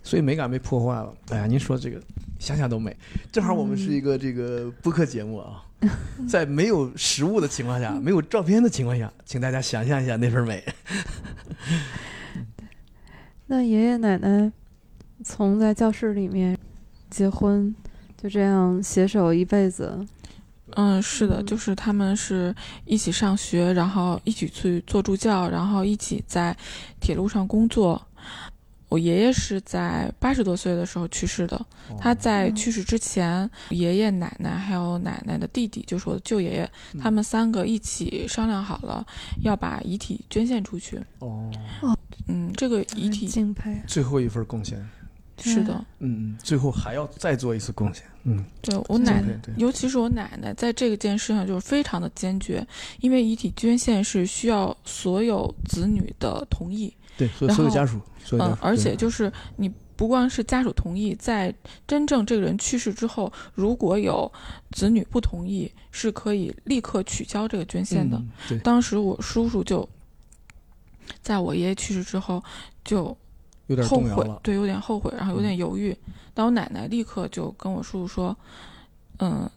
[0.01, 1.13] 所以美感被破坏了。
[1.29, 2.01] 哎呀，您说这个
[2.39, 2.95] 想想都美。
[3.31, 5.63] 正好我们是一个这个播客节目啊，
[6.27, 10.63] 在没有实物的情况下，没有照片的情况下，请大家想象一下那份美。
[13.47, 14.51] 那爷爷奶奶
[15.23, 16.57] 从在教室里面
[17.09, 17.75] 结婚，
[18.17, 20.05] 就这样携手一辈子，
[20.75, 22.53] 嗯，是的，嗯就是他们是
[22.85, 26.55] 一起上学，然后一起去做助教，然后一起在
[26.99, 28.01] 铁路上工作。
[28.89, 31.59] 我爷爷是在八十多岁的时候去世的。
[31.99, 39.03] 他在嗯去世之前，爷爷奶奶还有奶奶的弟弟，就是我的舅爷爷，嗯他们三个一起商量好了，
[39.41, 41.01] 要把遗体捐献出去。
[41.17, 41.49] 哦，
[42.27, 43.81] 嗯，这个遗体敬佩。
[43.87, 44.87] 最后一份贡献，
[45.37, 52.65] 是的，嗯，嗯，最后还要再做一次贡献，嗯，对我奶奶尤其是我奶奶，在这个件事上就是非常的坚决，
[53.01, 61.53] 因为遗体捐献是需要所有子女的同意，对，所有家属，所有家属，，嗯而且就是你不光是家属同意，在
[61.87, 64.31] 真正这个人去世之后，如果有
[64.71, 68.17] 子女不同意，是可以立刻取消这个捐献的。
[68.17, 69.87] 嗯对，当时我叔叔就
[71.21, 72.43] 在我爷爷去世之后
[72.83, 73.15] 就
[73.67, 75.95] 有点后悔对，有点后悔，然后有点犹豫。
[76.33, 78.37] 但我奶奶立刻就跟我叔叔说
[79.19, 79.49] ：“嗯，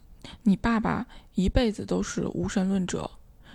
[0.43, 3.11] 你爸爸一辈子都是无神论者，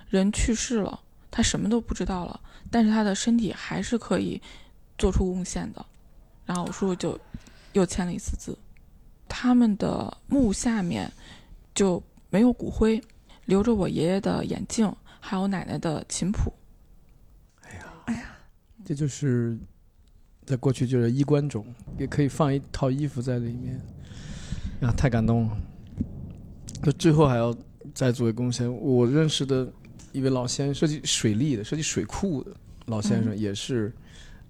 [0.09, 0.99] 人去世了，
[1.29, 2.39] 他什么都不知道了，
[2.69, 4.41] 但是他的身体还是可以
[4.97, 5.85] 做出贡献的。”
[6.45, 7.17] 然后我叔叔就
[7.73, 8.57] 又签了一次字。
[9.29, 11.09] 他们的墓下面
[11.73, 13.01] 就没有骨灰，
[13.45, 16.51] 留着我爷爷的眼镜，还有奶奶的琴谱。
[17.61, 18.35] 哎呀，哎呀
[18.83, 19.57] 这就是
[20.45, 21.65] 在过去就是衣冠冢，
[21.97, 23.79] 也可以放一套衣服在里面，
[24.81, 25.57] 啊，太感动了。
[26.83, 27.55] 那最后还要
[27.93, 29.71] 再做一个贡献，我认识的
[30.11, 32.51] 一位老先生，设计水利的、设计水库的
[32.87, 33.93] 老先生，嗯也是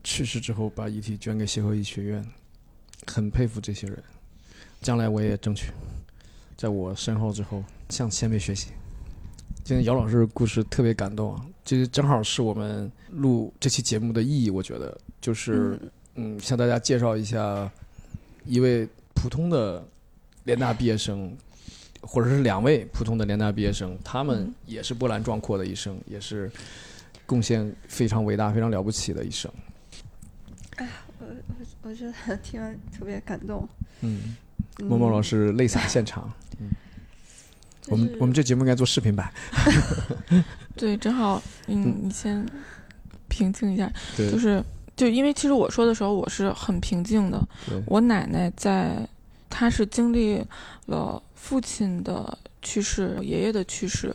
[0.03, 2.25] 去世之后把遗体捐给协和医学院，
[3.07, 4.01] 很佩服这些人。
[4.81, 5.71] 将来我也争取
[6.57, 8.69] 在我身后之后向前辈学习。
[9.63, 14.49] 今天姚老师的故事特别感动啊，这个正好是我们录这期节目的意义。
[14.49, 15.79] 我觉得就是
[16.15, 17.69] 嗯向大家介绍一下
[18.45, 19.85] 一位普通的
[20.43, 21.31] 联大毕业生，
[22.01, 26.51] 或者是两位普通的联大毕业生，他们嗯也是波澜壮阔的一生，也是
[27.25, 29.49] 贡献非常伟大、非常了不起的一生。
[30.77, 33.69] 哎我我我觉得 听完特别感动。
[34.01, 34.35] 嗯，
[34.79, 36.31] 默默老师泪洒现场。
[36.59, 36.69] 嗯
[37.87, 39.33] 我们我们这节目应该做视频版。
[40.77, 42.45] 对，正好，嗯嗯，你先
[43.27, 44.63] 平静一下，对就是
[45.01, 47.47] 就因为其实我说的时候我是很平静的，
[47.87, 48.95] 我奶奶在，
[49.49, 50.45] 她是经历
[50.85, 54.13] 了父亲的去世、爷爷的去世，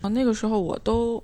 [0.00, 1.20] 啊，那个时候我都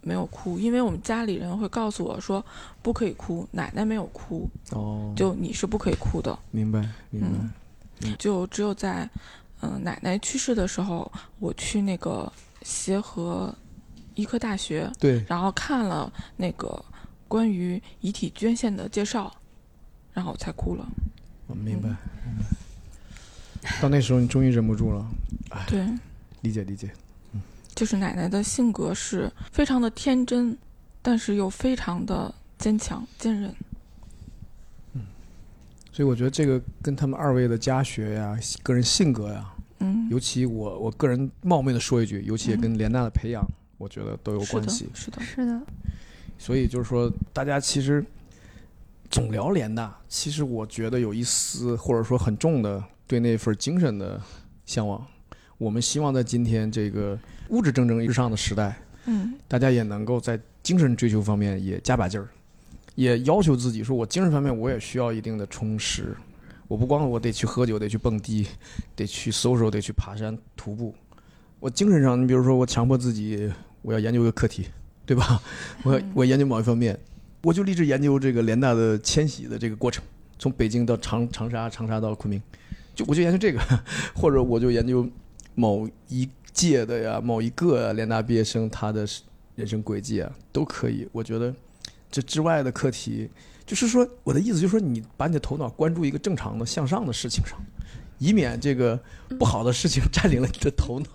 [0.00, 2.42] 没有哭，因为我们家里人会告诉我说
[2.80, 7.28] 不可以哭，奶奶没有哭，哦，就你是不可以哭的，明白明白。
[7.28, 8.16] 嗯。
[8.18, 9.06] 就只有在
[9.60, 13.54] 嗯、奶奶去世的时候，我去那个协和
[14.14, 16.82] 医科大学，对，然后看了那个
[17.28, 19.34] 关于遗体捐献的介绍，
[20.12, 20.86] 然后我才哭了。
[21.46, 21.96] 我明白明
[22.38, 22.46] 白。
[23.80, 25.06] 到那时候你终于忍不住了，
[25.66, 25.86] 对，
[26.42, 26.90] 理解理解。
[27.74, 30.56] 就是奶奶的性格是非常的天真，
[31.02, 33.54] 但是又非常的坚强坚韧。
[35.90, 43.44] 所以我觉得这个跟他们二位的家学呀、个人性格呀，嗯，尤其我我个人冒昧的说一句，尤其也跟联大的培养，
[43.78, 44.88] 我觉得都有是的关系。
[44.92, 45.62] 是的，是的，
[46.38, 48.04] 所以就是说，大家其实
[49.10, 54.20] 总聊联大，其实我觉得有一丝或者说很重的对那份精神的
[54.66, 55.04] 向往。
[55.56, 57.18] 我们希望在今天这个
[57.48, 58.76] 物质蒸蒸日上的时代，
[59.06, 62.28] 嗯大家也能够在精神追求方面也加把劲儿，
[62.94, 66.14] 也要求自己说，我精神方面我也需要一定的充实。
[66.66, 68.46] 我不光我得去喝酒，得去蹦迪，
[68.96, 70.94] 得去 social，得去爬山徒步。
[71.60, 74.66] 我精神上，你比如说，我强迫自己，我要研究一个课题，
[75.06, 75.40] 对吧？
[75.82, 76.98] 我我研究某一方面，
[77.42, 80.02] 我就立志研究这个联大的迁徙的这个过程，
[80.38, 82.42] 从北京到长长沙，长沙到昆明，
[82.94, 83.60] 就我就研究这个，
[84.16, 85.06] 或者我就研究
[85.54, 89.06] 某一届的呀，某一个联大毕业生他的
[89.56, 91.06] 人生轨迹啊，都可以。
[91.12, 91.54] 我觉得
[92.10, 93.28] 这之外的课题，
[93.66, 97.58] 就是说我的意思就是说，你把你的头脑关注一个正常的向上的事情上，
[98.18, 98.98] 以免这个
[99.38, 101.06] 不好的事情占领了你的头脑，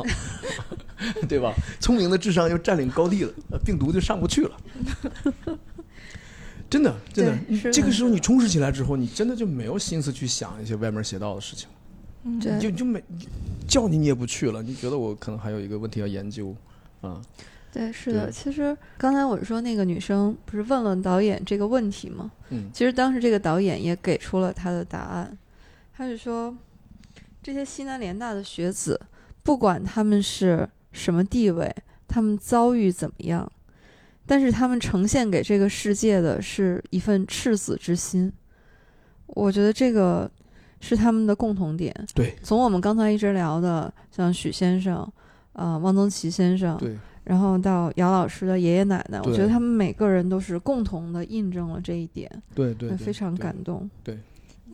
[1.27, 1.53] 对吧？
[1.79, 4.57] 聪明的智商又占领高地了，呃病毒就上不去了。
[6.69, 11.67] 真的，真的这个时候你充实起来之后，你真的就没有心思去想一些歪门邪道的事情。
[12.21, 13.01] 你就你就没
[13.67, 16.53] 叫你你也不去了，你觉得我可能还有一个问题要研究，
[17.01, 17.19] 啊，
[17.71, 18.29] 对，是的。
[18.29, 22.29] 其实刚才我说那个女生不是问了导演这个问题吗？
[22.49, 25.37] 嗯其实当时这个导演也给出了他的答案，
[25.95, 26.55] 他是说，
[27.41, 28.99] 这些西南联大的学子，
[29.43, 31.73] 不管他们是什么地位，
[32.07, 33.49] 他们遭遇怎么样，
[34.25, 38.31] 但是他们呈现给这个世界的是一份赤子之心。
[39.27, 40.29] 我觉得这个
[40.81, 41.95] 是他们的共同点。
[42.13, 45.07] 对从我们刚才一直聊的，像许先生，
[45.53, 52.29] 呃，汪曾祺先生，对，然后到姚老师的爷爷奶奶，我觉得他们每个人都是共同的印证了这一点。
[52.55, 53.89] 对对，对非常对感动。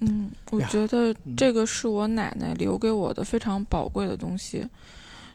[0.01, 4.67] 嗯，我觉得嗯这个是我奶奶留给我的非常宝贵的东西，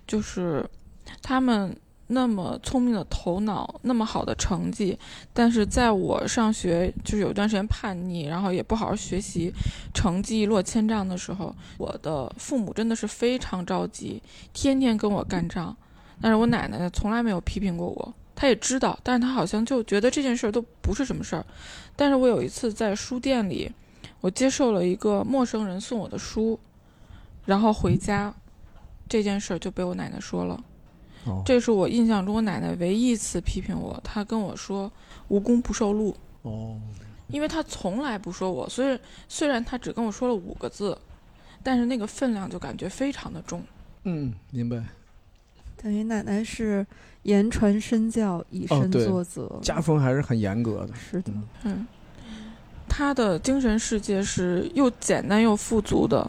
[0.07, 0.69] 就是
[1.23, 1.75] 他们
[2.09, 4.99] 那么聪明的头脑，那么好的成绩，
[5.33, 9.53] 但是在我上学就是有段时间叛逆，然后也不好好学习，
[9.95, 14.21] 成绩一落千丈的时候，我的父母真的是非常着急，
[14.53, 15.75] 天天跟我干仗。
[16.21, 21.47] 但是我奶奶，从来没有批评过我，她也知道，但是她好像就觉得这件事儿都不是什么事儿。
[21.97, 23.71] 但是我有一次在书店里，
[24.21, 26.59] 我接受了一个陌生人送我的书，
[27.47, 28.35] 然后回家，
[29.09, 30.62] 这件事儿就被我奶奶说了。
[31.27, 34.91] 哦这是我印象中我奶奶唯一一次批评我，她跟我说
[35.29, 36.81] “无功不受禄哦，”，
[37.29, 38.99] 因为她从来不说我，所以
[39.29, 40.97] 虽然她只跟我说了五个字，
[41.62, 43.62] 但是那个分量就感觉非常的重。
[44.05, 44.83] 嗯，明白。
[45.77, 46.87] 等于奶奶是
[47.25, 49.59] 言传身教，以身作则。
[49.62, 51.33] 家风还是很严格的，是的，
[51.64, 51.87] 嗯
[52.91, 56.28] 嗯，她的精神世界是又简单又富足的，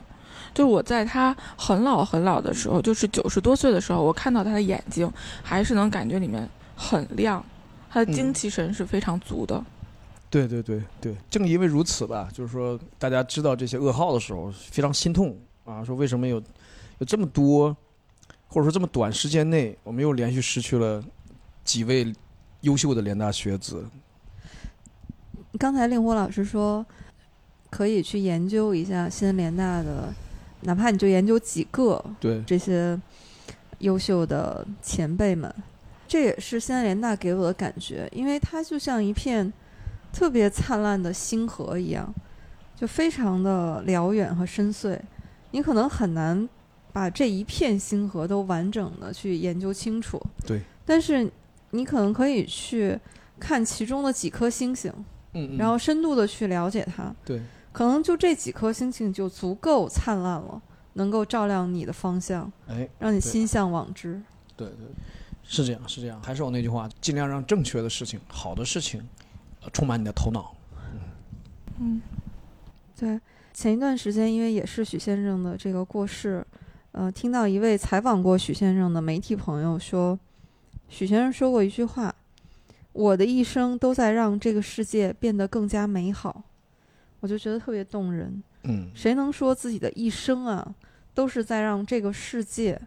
[0.53, 5.11] 就我在他很老很老的时候，就是九十多岁的时候，我看到他的眼睛，
[5.43, 7.43] 还是能感觉里面很亮，
[7.89, 9.61] 他的精气神是非常足的。
[10.29, 15.35] 对对对对，正因为如此吧，就是说大家知道这些噩耗的时候，非常心痛
[15.65, 15.83] 啊！
[15.83, 16.41] 说为什么有
[16.99, 17.75] 有这么多，
[18.47, 21.03] 或者说这么短时间内，我们又连续失去了
[21.65, 22.13] 几位
[22.61, 23.83] 优秀的联大学子。
[25.59, 26.85] 刚才令狐老师说，
[27.69, 30.13] 可以去研究一下西安联大的，
[30.61, 32.99] 哪怕你就研究几个对，这些
[33.79, 35.53] 优秀的前辈们，
[36.07, 39.51] 这也是西安联大给我的感觉，因为它就像一片
[40.13, 42.13] 特别灿烂的星河一样，
[42.75, 44.99] 就非常的辽远和深邃，
[45.51, 46.47] 你可能很难
[46.93, 50.21] 把这一片星河都完整的去研究清楚。
[50.47, 51.29] 对，但是
[51.71, 52.97] 你可能可以去
[53.39, 54.93] 看其中的几颗星星。
[55.33, 60.61] 嗯然后深度的去了解它，对，可能就这几颗星星就足够灿烂了，
[60.93, 64.21] 能够照亮你的方向，哎，让你心向往之。
[64.55, 64.67] 对。
[64.67, 64.75] 对，
[65.43, 69.01] 是这样是这样，还是我那句话，尽量让正确的事情、好的事情，
[69.61, 70.55] 呃充满你的头脑。
[71.79, 72.01] 嗯，
[72.97, 73.19] 对，
[73.51, 76.45] 前一段时间因为也是许先生的这个过世，
[76.91, 80.17] 呃，听到一位采访过许先生的媒体朋友说，
[80.87, 82.13] 许先生说过一句话
[82.93, 86.43] ：“我的一生都在让这个世界变得更加美好。”
[87.21, 88.41] 我就觉得特别动人。
[88.63, 90.75] 嗯，谁能说自己的一生啊，
[91.13, 92.79] 都是在让这个世界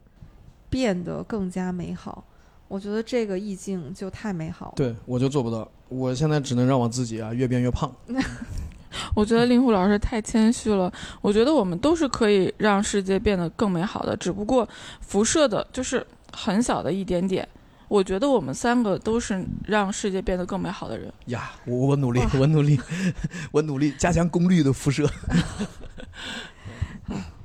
[0.68, 2.24] 变得更加美好？
[2.66, 4.72] 我觉得这个意境就太美好了。
[4.76, 7.94] 对我就做不到，我现在只能让我自己啊越变越胖。
[9.14, 10.92] 我觉得令狐老师太谦虚了。
[11.20, 14.68] 我觉得我们都是可以让世界变得更美好的，只不过
[15.00, 17.46] 辐射的就是很小的一点点。
[17.88, 21.12] 我觉得我们三个都是让世界变得更美好的人。
[21.26, 22.80] 呀，我我努力，我努力，
[23.52, 25.08] 我努力加强功率的辐射。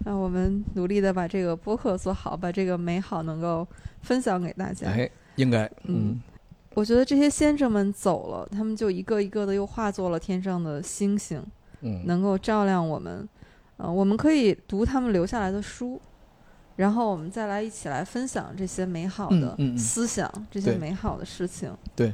[0.06, 3.68] 那我们努力的把这个播客做好，把这个美好能够
[4.02, 4.88] 分享给大家。
[4.88, 6.22] 哎，应该，嗯嗯，
[6.74, 11.44] 我觉得这些先生们走了，他们就一个一个的又化作了天上的星星，
[11.82, 13.28] 嗯，能够照亮我们。
[13.78, 16.02] 呃，我们可以读他们留下来的书，
[16.80, 21.70] 然后我们再来一起来分享这些美好的嗯嗯嗯思想，这些美好的事情。
[21.94, 22.14] 对。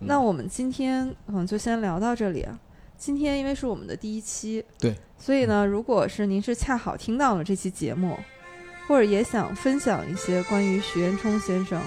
[0.00, 2.58] 那我们今天可能就先聊到这里啊。
[2.98, 8.18] 今天因为是我们的第一期，对，所以呢，如果是您是恰好听到了这期节目，
[8.86, 11.80] 或者也想分享一些关于许渊冲先生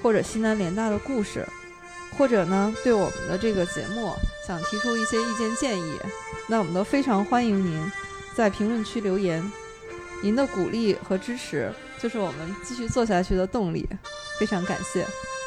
[0.00, 1.44] 或者西南联大的故事，
[2.16, 4.12] 或者呢对我们的这个节目
[4.46, 5.96] 想提出一些意见建议，
[6.48, 7.90] 那我们都非常欢迎您
[8.36, 9.42] 在评论区留言。
[10.22, 11.70] 您的鼓励和支持
[12.00, 13.86] 就是我们继续做下去的动力，
[14.40, 15.04] 非常感谢。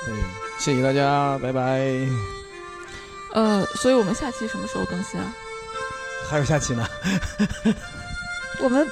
[0.07, 0.13] 嗯，
[0.59, 1.81] 谢谢大家，拜拜。
[3.33, 5.33] 呃，所以我们下期什么时候更新啊？
[6.29, 6.87] 还有下期呢？
[8.61, 8.87] 我们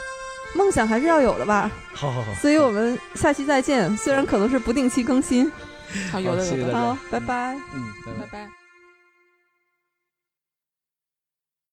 [0.55, 3.95] 梦想还是要有的吧， 好好好，所以我们下期再见。
[3.97, 5.51] 虽然可能是不定期更新，
[6.11, 7.55] 好，有的有的，好拜拜。
[7.73, 8.45] 嗯，拜拜拜。
[8.45, 8.62] 拜。